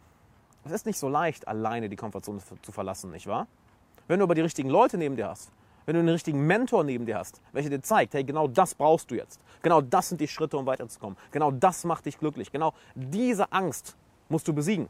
es 0.65 0.71
ist 0.71 0.85
nicht 0.85 0.99
so 0.99 1.07
leicht, 1.07 1.47
alleine 1.47 1.89
die 1.89 1.95
Komfortzone 1.95 2.39
zu 2.61 2.71
verlassen, 2.71 3.11
nicht 3.11 3.27
wahr? 3.27 3.47
Wenn 4.07 4.19
du 4.19 4.23
aber 4.23 4.35
die 4.35 4.41
richtigen 4.41 4.69
Leute 4.69 4.97
neben 4.97 5.15
dir 5.15 5.29
hast, 5.29 5.51
wenn 5.85 5.93
du 5.93 5.99
einen 5.99 6.09
richtigen 6.09 6.45
Mentor 6.45 6.83
neben 6.83 7.05
dir 7.05 7.19
hast, 7.19 7.41
welcher 7.51 7.69
dir 7.69 7.81
zeigt, 7.81 8.15
hey, 8.15 8.23
genau 8.23 8.47
das 8.47 8.73
brauchst 8.73 9.11
du 9.11 9.15
jetzt. 9.15 9.39
Genau 9.61 9.81
das 9.81 10.09
sind 10.09 10.19
die 10.19 10.27
Schritte, 10.27 10.57
um 10.57 10.65
weiterzukommen. 10.65 11.17
Genau 11.31 11.51
das 11.51 11.83
macht 11.83 12.07
dich 12.07 12.17
glücklich. 12.17 12.51
Genau 12.51 12.73
diese 12.95 13.51
Angst 13.51 13.95
musst 14.27 14.47
du 14.47 14.53
besiegen. 14.53 14.89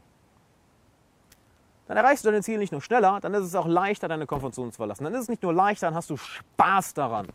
Dann 1.86 1.98
erreichst 1.98 2.24
du 2.24 2.30
deine 2.30 2.42
Ziele 2.42 2.58
nicht 2.58 2.72
nur 2.72 2.80
schneller, 2.80 3.20
dann 3.20 3.32
ist 3.34 3.44
es 3.44 3.54
auch 3.54 3.66
leichter, 3.66 4.08
deine 4.08 4.26
Komfortzone 4.26 4.72
zu 4.72 4.76
verlassen. 4.76 5.04
Dann 5.04 5.14
ist 5.14 5.22
es 5.22 5.28
nicht 5.28 5.42
nur 5.42 5.52
leichter, 5.52 5.88
dann 5.88 5.94
hast 5.94 6.10
du 6.10 6.16
Spaß 6.16 6.94
daran. 6.94 7.28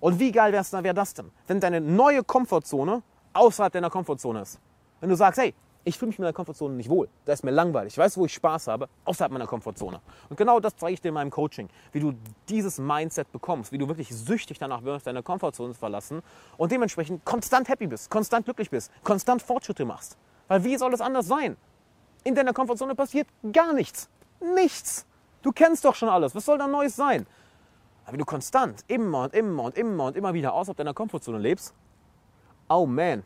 Und 0.00 0.18
wie 0.18 0.32
geil 0.32 0.52
wäre 0.52 0.84
wär 0.84 0.94
das 0.94 1.14
denn, 1.14 1.30
wenn 1.46 1.60
deine 1.60 1.80
neue 1.80 2.24
Komfortzone 2.24 3.02
außerhalb 3.32 3.72
deiner 3.72 3.90
Komfortzone 3.90 4.42
ist? 4.42 4.58
Wenn 5.00 5.08
du 5.08 5.16
sagst, 5.16 5.40
hey, 5.40 5.54
ich 5.84 5.98
fühle 5.98 6.08
mich 6.08 6.18
in 6.18 6.22
meiner 6.22 6.32
Komfortzone 6.32 6.74
nicht 6.74 6.90
wohl. 6.90 7.08
Da 7.24 7.32
ist 7.32 7.42
mir 7.42 7.50
langweilig. 7.50 7.94
Ich 7.94 7.98
weiß, 7.98 8.16
wo 8.18 8.26
ich 8.26 8.34
Spaß 8.34 8.68
habe, 8.68 8.88
außerhalb 9.04 9.32
meiner 9.32 9.46
Komfortzone. 9.46 10.00
Und 10.28 10.36
genau 10.36 10.60
das 10.60 10.76
zeige 10.76 10.94
ich 10.94 11.00
dir 11.00 11.08
in 11.08 11.14
meinem 11.14 11.30
Coaching, 11.30 11.68
wie 11.92 12.00
du 12.00 12.12
dieses 12.48 12.78
Mindset 12.78 13.32
bekommst, 13.32 13.72
wie 13.72 13.78
du 13.78 13.88
wirklich 13.88 14.14
süchtig 14.14 14.58
danach 14.58 14.84
wirst, 14.84 15.06
deine 15.06 15.22
Komfortzone 15.22 15.72
zu 15.72 15.78
verlassen 15.78 16.22
und 16.58 16.70
dementsprechend 16.70 17.24
konstant 17.24 17.68
happy 17.68 17.86
bist, 17.86 18.10
konstant 18.10 18.44
glücklich 18.44 18.68
bist, 18.70 18.92
konstant 19.04 19.42
Fortschritte 19.42 19.84
machst. 19.84 20.18
Weil 20.48 20.64
wie 20.64 20.76
soll 20.76 20.92
es 20.92 21.00
anders 21.00 21.26
sein? 21.26 21.56
In 22.24 22.34
deiner 22.34 22.52
Komfortzone 22.52 22.94
passiert 22.94 23.28
gar 23.52 23.72
nichts. 23.72 24.10
Nichts. 24.54 25.06
Du 25.42 25.52
kennst 25.52 25.84
doch 25.84 25.94
schon 25.94 26.08
alles. 26.08 26.34
Was 26.34 26.44
soll 26.44 26.58
da 26.58 26.66
Neues 26.66 26.96
sein? 26.96 27.26
Aber 28.04 28.12
wenn 28.12 28.18
du 28.18 28.24
konstant 28.24 28.84
immer 28.88 29.24
und 29.24 29.34
immer 29.34 29.64
und 29.64 29.78
immer 29.78 30.04
und 30.06 30.16
immer 30.16 30.34
wieder 30.34 30.52
außerhalb 30.52 30.76
deiner 30.76 30.92
Komfortzone 30.92 31.38
lebst, 31.38 31.74
oh 32.68 32.84
man, 32.84 33.22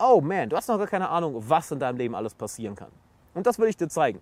oh 0.00 0.20
man, 0.20 0.48
du 0.48 0.56
hast 0.56 0.68
noch 0.68 0.78
gar 0.78 0.86
keine 0.86 1.08
Ahnung, 1.08 1.42
was 1.46 1.70
in 1.70 1.78
deinem 1.78 1.98
Leben 1.98 2.14
alles 2.14 2.34
passieren 2.34 2.74
kann. 2.74 2.90
Und 3.34 3.46
das 3.46 3.58
will 3.58 3.68
ich 3.68 3.76
dir 3.76 3.88
zeigen. 3.88 4.20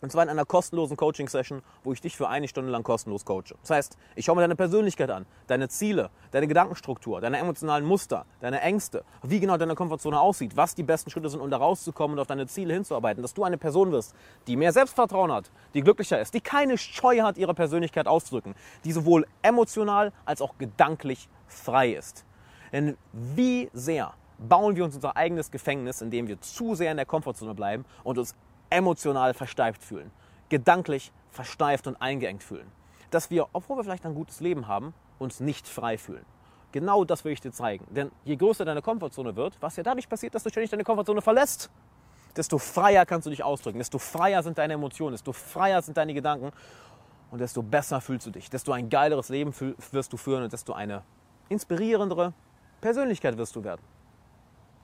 Und 0.00 0.12
zwar 0.12 0.22
in 0.22 0.28
einer 0.28 0.44
kostenlosen 0.44 0.96
Coaching-Session, 0.96 1.62
wo 1.82 1.92
ich 1.92 2.00
dich 2.00 2.16
für 2.16 2.28
eine 2.28 2.46
Stunde 2.46 2.70
lang 2.70 2.84
kostenlos 2.84 3.24
coache. 3.24 3.56
Das 3.62 3.70
heißt, 3.70 3.98
ich 4.14 4.24
schaue 4.24 4.36
mir 4.36 4.42
deine 4.42 4.54
Persönlichkeit 4.54 5.10
an, 5.10 5.26
deine 5.48 5.68
Ziele, 5.68 6.10
deine 6.30 6.46
Gedankenstruktur, 6.46 7.20
deine 7.20 7.38
emotionalen 7.38 7.84
Muster, 7.84 8.24
deine 8.40 8.60
Ängste, 8.60 9.04
wie 9.22 9.40
genau 9.40 9.56
deine 9.56 9.74
Komfortzone 9.74 10.20
aussieht, 10.20 10.56
was 10.56 10.74
die 10.74 10.84
besten 10.84 11.10
Schritte 11.10 11.28
sind, 11.28 11.40
um 11.40 11.50
da 11.50 11.56
rauszukommen 11.56 12.16
und 12.16 12.20
auf 12.20 12.28
deine 12.28 12.46
Ziele 12.46 12.74
hinzuarbeiten, 12.74 13.22
dass 13.22 13.34
du 13.34 13.42
eine 13.42 13.58
Person 13.58 13.90
wirst, 13.90 14.14
die 14.46 14.56
mehr 14.56 14.72
Selbstvertrauen 14.72 15.32
hat, 15.32 15.50
die 15.74 15.80
glücklicher 15.80 16.20
ist, 16.20 16.32
die 16.32 16.40
keine 16.40 16.78
Scheu 16.78 17.22
hat, 17.22 17.36
ihre 17.36 17.54
Persönlichkeit 17.54 18.06
auszudrücken, 18.06 18.54
die 18.84 18.92
sowohl 18.92 19.26
emotional 19.42 20.12
als 20.24 20.40
auch 20.42 20.58
gedanklich 20.58 21.28
frei 21.48 21.90
ist. 21.90 22.24
Denn 22.72 22.96
wie 23.12 23.68
sehr 23.72 24.14
bauen 24.38 24.76
wir 24.76 24.84
uns 24.84 24.94
unser 24.94 25.16
eigenes 25.16 25.50
Gefängnis, 25.50 26.00
indem 26.00 26.28
wir 26.28 26.40
zu 26.40 26.74
sehr 26.74 26.90
in 26.90 26.96
der 26.96 27.06
Komfortzone 27.06 27.54
bleiben 27.54 27.84
und 28.04 28.18
uns 28.18 28.34
emotional 28.70 29.34
versteift 29.34 29.82
fühlen, 29.82 30.10
gedanklich 30.48 31.12
versteift 31.30 31.86
und 31.86 32.00
eingeengt 32.00 32.42
fühlen. 32.42 32.70
Dass 33.10 33.30
wir, 33.30 33.48
obwohl 33.52 33.78
wir 33.78 33.84
vielleicht 33.84 34.06
ein 34.06 34.14
gutes 34.14 34.40
Leben 34.40 34.68
haben, 34.68 34.94
uns 35.18 35.40
nicht 35.40 35.66
frei 35.66 35.98
fühlen. 35.98 36.24
Genau 36.72 37.04
das 37.04 37.24
will 37.24 37.32
ich 37.32 37.40
dir 37.40 37.52
zeigen. 37.52 37.86
Denn 37.90 38.10
je 38.24 38.36
größer 38.36 38.64
deine 38.64 38.82
Komfortzone 38.82 39.34
wird, 39.36 39.56
was 39.60 39.76
ja 39.76 39.82
dadurch 39.82 40.08
passiert, 40.08 40.34
dass 40.34 40.42
du 40.42 40.50
ständig 40.50 40.70
deine 40.70 40.84
Komfortzone 40.84 41.22
verlässt, 41.22 41.70
desto 42.36 42.58
freier 42.58 43.06
kannst 43.06 43.26
du 43.26 43.30
dich 43.30 43.42
ausdrücken, 43.42 43.78
desto 43.78 43.98
freier 43.98 44.42
sind 44.42 44.58
deine 44.58 44.74
Emotionen, 44.74 45.12
desto 45.12 45.32
freier 45.32 45.80
sind 45.80 45.96
deine 45.96 46.12
Gedanken 46.12 46.52
und 47.30 47.40
desto 47.40 47.62
besser 47.62 48.00
fühlst 48.00 48.26
du 48.26 48.30
dich, 48.30 48.50
desto 48.50 48.72
ein 48.72 48.90
geileres 48.90 49.30
Leben 49.30 49.54
wirst 49.92 50.12
du 50.12 50.16
führen 50.16 50.44
und 50.44 50.52
desto 50.52 50.74
eine 50.74 51.02
inspirierendere 51.48 52.34
Persönlichkeit 52.80 53.36
wirst 53.38 53.56
du 53.56 53.64
werden. 53.64 53.80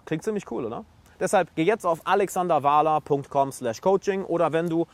Klingt 0.05 0.23
ziemlich 0.23 0.51
cool, 0.51 0.65
oder? 0.65 0.85
Deshalb 1.21 1.55
geh 1.55 1.63
jetzt 1.63 1.87
auf 1.87 2.07
alexanderwala.com 2.07 3.53
slash 3.53 3.81
coaching 3.81 4.25
oder 4.25 4.53
wenn 4.53 4.69
du 4.69 4.87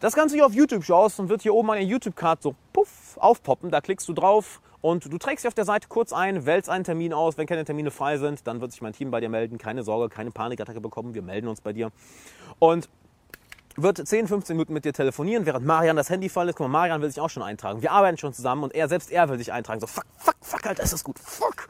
das 0.00 0.14
Ganze 0.14 0.34
hier 0.34 0.44
auf 0.44 0.52
YouTube 0.52 0.84
schaust, 0.84 1.18
dann 1.18 1.28
wird 1.28 1.42
hier 1.42 1.54
oben 1.54 1.70
eine 1.70 1.84
YouTube-Card 1.84 2.42
so 2.42 2.54
puff 2.72 3.16
aufpoppen. 3.16 3.70
Da 3.70 3.80
klickst 3.80 4.06
du 4.08 4.12
drauf 4.12 4.60
und 4.82 5.10
du 5.10 5.16
trägst 5.16 5.44
dich 5.44 5.48
auf 5.48 5.54
der 5.54 5.64
Seite 5.64 5.88
kurz 5.88 6.12
ein, 6.12 6.44
wählst 6.44 6.68
einen 6.68 6.84
Termin 6.84 7.14
aus. 7.14 7.38
Wenn 7.38 7.46
keine 7.46 7.64
Termine 7.64 7.90
frei 7.90 8.18
sind, 8.18 8.46
dann 8.46 8.60
wird 8.60 8.72
sich 8.72 8.82
mein 8.82 8.92
Team 8.92 9.10
bei 9.10 9.20
dir 9.20 9.30
melden. 9.30 9.56
Keine 9.56 9.82
Sorge, 9.82 10.14
keine 10.14 10.30
Panikattacke 10.30 10.80
bekommen. 10.80 11.14
Wir 11.14 11.22
melden 11.22 11.48
uns 11.48 11.62
bei 11.62 11.72
dir. 11.72 11.90
Und 12.58 12.90
wird 13.76 14.06
10, 14.06 14.28
15 14.28 14.56
Minuten 14.56 14.72
mit 14.72 14.84
dir 14.84 14.92
telefonieren, 14.92 15.46
während 15.46 15.66
Marian 15.66 15.96
das 15.96 16.10
Handy 16.10 16.28
voll 16.28 16.48
ist. 16.48 16.56
Guck 16.56 16.68
mal, 16.68 16.80
Marian 16.80 17.00
will 17.00 17.08
sich 17.08 17.20
auch 17.20 17.30
schon 17.30 17.42
eintragen. 17.42 17.82
Wir 17.82 17.92
arbeiten 17.92 18.18
schon 18.18 18.32
zusammen 18.32 18.62
und 18.62 18.74
er, 18.74 18.88
selbst 18.88 19.10
er 19.10 19.28
will 19.28 19.38
sich 19.38 19.52
eintragen. 19.52 19.80
So, 19.80 19.86
fuck, 19.86 20.04
fuck, 20.18 20.36
fuck, 20.40 20.66
Alter, 20.66 20.82
ist 20.82 20.92
das 20.92 21.02
gut. 21.02 21.18
Fuck. 21.18 21.68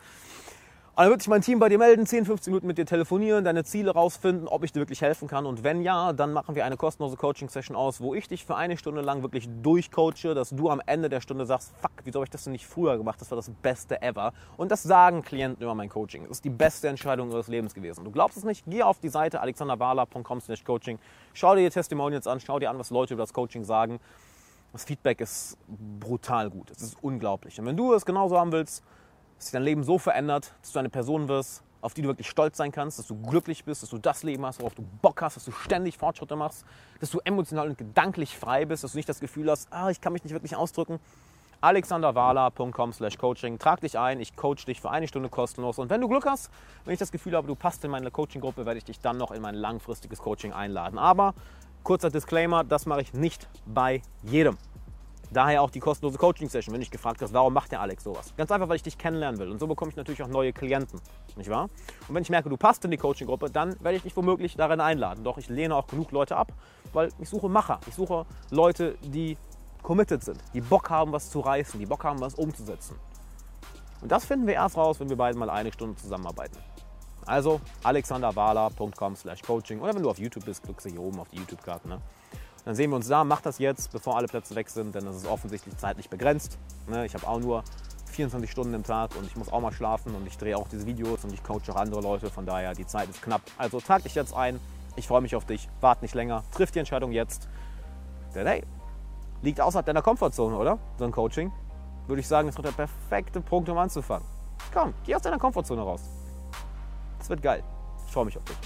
Und 0.97 1.03
dann 1.03 1.11
wird 1.11 1.23
sich 1.23 1.29
mein 1.29 1.41
Team 1.41 1.59
bei 1.59 1.69
dir 1.69 1.79
melden, 1.79 2.07
10, 2.07 2.25
15 2.25 2.53
Minuten 2.53 2.69
mit 2.69 2.79
dir 2.79 2.87
telefonieren, 2.87 3.45
deine 3.45 3.65
Ziele 3.65 3.91
rausfinden, 3.91 4.47
ob 4.47 4.63
ich 4.63 4.71
dir 4.71 4.79
wirklich 4.79 5.03
helfen 5.03 5.27
kann. 5.27 5.45
Und 5.45 5.65
wenn 5.65 5.83
ja, 5.83 6.13
dann 6.13 6.33
machen 6.33 6.55
wir 6.55 6.65
eine 6.65 6.77
kostenlose 6.77 7.17
Coaching-Session 7.17 7.77
aus, 7.77 8.01
wo 8.01 8.15
ich 8.15 8.29
dich 8.29 8.45
für 8.45 8.55
eine 8.55 8.77
Stunde 8.77 9.01
lang 9.01 9.23
wirklich 9.23 9.49
durchcoache, 9.61 10.35
dass 10.37 10.51
du 10.51 10.71
am 10.71 10.81
Ende 10.87 11.09
der 11.09 11.21
Stunde 11.21 11.47
sagst, 11.47 11.75
fuck, 11.81 11.91
wieso 12.05 12.21
habe 12.21 12.27
ich 12.27 12.31
das 12.31 12.45
denn 12.45 12.53
nicht 12.53 12.65
früher 12.65 12.97
gemacht? 12.97 13.21
Das 13.21 13.29
war 13.33 13.35
das 13.35 13.51
Beste 13.51 14.01
ever. 14.03 14.33
Und 14.57 14.71
das 14.71 14.85
sagen 14.85 15.23
Klienten 15.23 15.65
über 15.65 15.75
mein 15.75 15.89
Coaching. 15.89 16.29
Das 16.29 16.37
ist 16.37 16.45
die 16.45 16.51
beste 16.51 16.87
Entscheidung 16.87 17.29
ihres 17.33 17.49
Lebens 17.49 17.75
gewesen. 17.75 18.05
Du 18.05 18.13
glaubst 18.13 18.37
es 18.37 18.45
nicht? 18.45 18.63
Geh 18.69 18.85
auf 18.85 19.01
die 19.01 19.09
Seite 19.09 19.41
alexanderwala.com 19.41 20.43
coaching, 20.65 21.01
schau 21.33 21.57
dir 21.57 21.63
die 21.63 21.71
Testimonials 21.71 22.29
an, 22.29 22.39
schau 22.39 22.61
dir 22.61 22.71
an, 22.71 22.79
was 22.79 22.91
Leute 22.91 23.15
über 23.15 23.25
das 23.25 23.33
Coaching 23.33 23.65
sagen. 23.65 23.99
Das 24.73 24.85
Feedback 24.85 25.21
ist 25.21 25.59
brutal 25.67 26.51
gut. 26.51 26.71
Es 26.71 26.83
ist 26.83 26.97
unglaublich. 27.03 27.59
Und 27.59 27.67
wenn 27.67 27.77
du 27.77 27.95
es 27.95 28.07
genauso 28.07 28.39
haben 28.39 28.53
willst, 28.53 28.85
dass 29.45 29.51
sich 29.51 29.59
dein 29.59 29.63
Leben 29.65 29.85
so 29.85 29.99
verändert, 29.99 30.55
dass 30.63 30.73
du 30.73 30.79
eine 30.79 30.89
Person 30.89 31.29
wirst, 31.29 31.63
auf 31.83 31.93
die 31.93 32.01
du 32.01 32.09
wirklich 32.09 32.31
stolz 32.31 32.57
sein 32.57 32.73
kannst, 32.73 32.99
dass 32.99 33.07
du 33.07 33.15
glücklich 33.15 33.63
bist, 33.65 33.83
dass 33.83 33.91
du 33.91 33.99
das 33.99 34.23
Leben 34.23 34.47
hast, 34.47 34.59
worauf 34.61 34.75
du 34.75 34.83
Bock 35.03 35.21
hast, 35.21 35.37
dass 35.37 35.45
du 35.45 35.53
ständig 35.53 35.99
Fortschritte 35.99 36.35
machst, 36.35 36.65
dass 37.01 37.11
du 37.11 37.21
emotional 37.25 37.69
und 37.69 37.77
gedanklich 37.77 38.39
frei 38.39 38.65
bist, 38.65 38.85
dass 38.85 38.93
du 38.93 38.99
nicht 38.99 39.09
das 39.09 39.21
Gefühl 39.21 39.51
hast, 39.51 39.71
ah, 39.71 39.91
ich 39.91 40.01
kann 40.01 40.15
mich 40.15 40.25
nicht 40.25 40.33
wirklich 40.33 40.57
ausdrücken. 40.57 40.99
alexanderwala.com 41.61 42.95
slash 42.95 43.19
coaching. 43.19 43.59
Trag 43.59 43.83
dich 43.83 43.99
ein, 43.99 44.19
ich 44.19 44.35
coach 44.35 44.65
dich 44.65 44.81
für 44.81 44.91
eine 44.91 45.09
Stunde 45.09 45.29
kostenlos. 45.29 45.79
Und 45.79 45.91
wenn 45.91 46.01
du 46.01 46.09
Glück 46.09 46.25
hast, 46.25 46.51
wenn 46.87 46.95
ich 46.95 46.99
das 46.99 47.13
Gefühl 47.13 47.37
habe, 47.37 47.47
du 47.47 47.55
passt 47.55 47.85
in 47.85 47.91
meine 47.91 48.11
Coaching-Gruppe, 48.11 48.65
werde 48.65 48.79
ich 48.79 48.85
dich 48.85 49.01
dann 49.01 49.19
noch 49.19 49.31
in 49.31 49.43
mein 49.43 49.55
langfristiges 49.55 50.21
Coaching 50.21 50.55
einladen. 50.55 50.99
Aber 50.99 51.35
kurzer 51.83 52.09
Disclaimer, 52.09 52.65
das 52.65 52.87
mache 52.87 53.03
ich 53.03 53.13
nicht 53.13 53.47
bei 53.67 54.01
jedem. 54.23 54.57
Daher 55.35 55.63
auch 55.63 55.71
die 55.71 55.81
kostenlose 55.81 56.17
Coaching-Session, 56.17 56.73
wenn 56.73 56.81
ich 56.81 56.93
gefragt 56.93 57.21
hast, 57.21 57.33
warum 57.33 57.53
macht 57.53 57.73
der 57.73 57.81
Alex 57.81 58.05
sowas? 58.05 58.33
Ganz 58.37 58.53
einfach, 58.53 58.69
weil 58.69 58.77
ich 58.77 58.85
dich 58.85 58.97
kennenlernen 58.97 59.41
will. 59.41 59.51
Und 59.51 59.59
so 59.59 59.67
bekomme 59.67 59.91
ich 59.91 59.97
natürlich 59.97 60.23
auch 60.23 60.29
neue 60.29 60.53
Klienten. 60.53 61.01
Nicht 61.37 61.51
wahr? 61.51 61.65
Und 62.07 62.15
wenn 62.15 62.23
ich 62.23 62.31
merke, 62.31 62.49
du 62.49 62.57
passt 62.57 62.85
in 62.85 62.93
die 62.93 62.97
Coaching-Gruppe, 62.97 63.51
dann 63.51 63.75
werde 63.81 63.97
ich 63.97 64.05
dich 64.05 64.17
womöglich 64.17 64.55
darin 64.55 64.81
einladen. 64.81 65.25
Doch 65.25 65.37
ich 65.37 65.49
lehne 65.49 65.75
auch 65.75 65.89
genug 65.89 66.13
Leute 66.13 66.37
ab, 66.37 66.53
weil 66.93 67.09
ich 67.19 67.29
suche 67.29 67.49
Macher. 67.49 67.81
Ich 67.89 67.95
suche 67.95 68.27
Leute, 68.51 68.97
die 69.03 69.37
committed 69.83 70.23
sind, 70.23 70.39
die 70.55 70.61
Bock 70.61 70.89
haben, 70.89 71.11
was 71.11 71.29
zu 71.31 71.41
reißen, 71.41 71.81
die 71.81 71.87
Bock 71.87 72.05
haben, 72.05 72.21
was 72.21 72.37
umzusetzen. 72.37 72.97
Und 74.01 74.13
das 74.13 74.25
finden 74.25 74.47
wir 74.47 74.55
erst 74.55 74.77
raus, 74.77 75.01
wenn 75.01 75.09
wir 75.09 75.17
beide 75.17 75.37
mal 75.37 75.51
eine 75.51 75.73
Stunde 75.73 75.97
zusammenarbeiten. 75.97 76.59
Also 77.27 77.61
alexanderwala.com 77.83 79.17
slash 79.17 79.43
coaching 79.43 79.81
oder 79.81 79.95
wenn 79.95 80.03
du 80.03 80.11
auf 80.11 80.19
YouTube 80.19 80.45
bist, 80.45 80.63
klickst 80.63 80.87
du 80.87 80.91
hier 80.91 81.01
oben 81.01 81.19
auf 81.19 81.29
die 81.31 81.39
YouTube-Karte. 81.39 81.89
Ne? 81.89 82.01
Dann 82.65 82.75
sehen 82.75 82.91
wir 82.91 82.97
uns 82.97 83.09
da. 83.09 83.25
Mach 83.25 83.41
das 83.41 83.59
jetzt, 83.59 83.93
bevor 83.93 84.17
alle 84.17 84.27
Plätze 84.27 84.55
weg 84.55 84.71
sind, 84.71 84.95
denn 84.95 85.05
das 85.05 85.17
ist 85.17 85.27
offensichtlich 85.27 85.77
zeitlich 85.77 86.09
begrenzt. 86.09 86.59
Ne, 86.89 87.05
ich 87.05 87.15
habe 87.15 87.27
auch 87.27 87.41
nur 87.41 87.63
24 88.07 88.51
Stunden 88.51 88.75
im 88.75 88.85
Tag 88.85 89.17
und 89.17 89.27
ich 89.27 89.37
muss 89.37 89.53
auch 89.53 89.61
mal 89.61 89.73
schlafen 89.73 90.15
und 90.15 90.27
ich 90.27 90.39
drehe 90.39 90.57
auch 90.57 90.69
diese 90.69 90.87
Videos 90.87 91.25
und 91.25 91.33
ich 91.33 91.43
coache 91.43 91.71
auch 91.71 91.77
andere 91.77 92.01
Leute. 92.01 92.31
Von 92.31 92.47
daher, 92.47 92.75
die 92.75 92.87
Zeit 92.87 93.11
ist 93.11 93.21
knapp. 93.23 93.43
Also 93.59 93.81
trag 93.81 94.03
dich 94.03 94.15
jetzt 94.15 94.35
ein. 94.35 94.61
Ich 94.97 95.09
freue 95.09 95.21
mich 95.21 95.37
auf 95.37 95.45
dich. 95.45 95.69
Wart 95.81 96.03
nicht 96.03 96.15
länger. 96.15 96.45
Triff 96.53 96.71
die 96.71 96.79
Entscheidung 96.79 97.13
jetzt. 97.13 97.49
Denn 98.35 98.47
hey, 98.47 98.63
liegt 99.43 99.61
außerhalb 99.61 99.85
deiner 99.85 100.03
Komfortzone, 100.03 100.57
oder? 100.57 100.79
So 100.99 101.05
ein 101.05 101.13
Coaching. 101.13 101.53
Würde 102.07 102.21
ich 102.21 102.29
sagen, 102.29 102.49
ist 102.49 102.59
doch 102.59 102.63
der 102.63 102.73
perfekte 102.73 103.41
Punkt, 103.41 103.69
um 103.69 103.79
anzufangen. 103.79 104.27
Komm, 104.73 104.95
geh 105.05 105.15
aus 105.15 105.23
deiner 105.23 105.39
Komfortzone 105.39 105.83
raus. 105.83 106.03
Das 107.19 107.29
wird 107.29 107.43
geil. 107.43 107.63
Ich 108.07 108.13
freue 108.13 108.27
mich 108.27 108.37
auf 108.37 108.45
dich. 108.45 108.57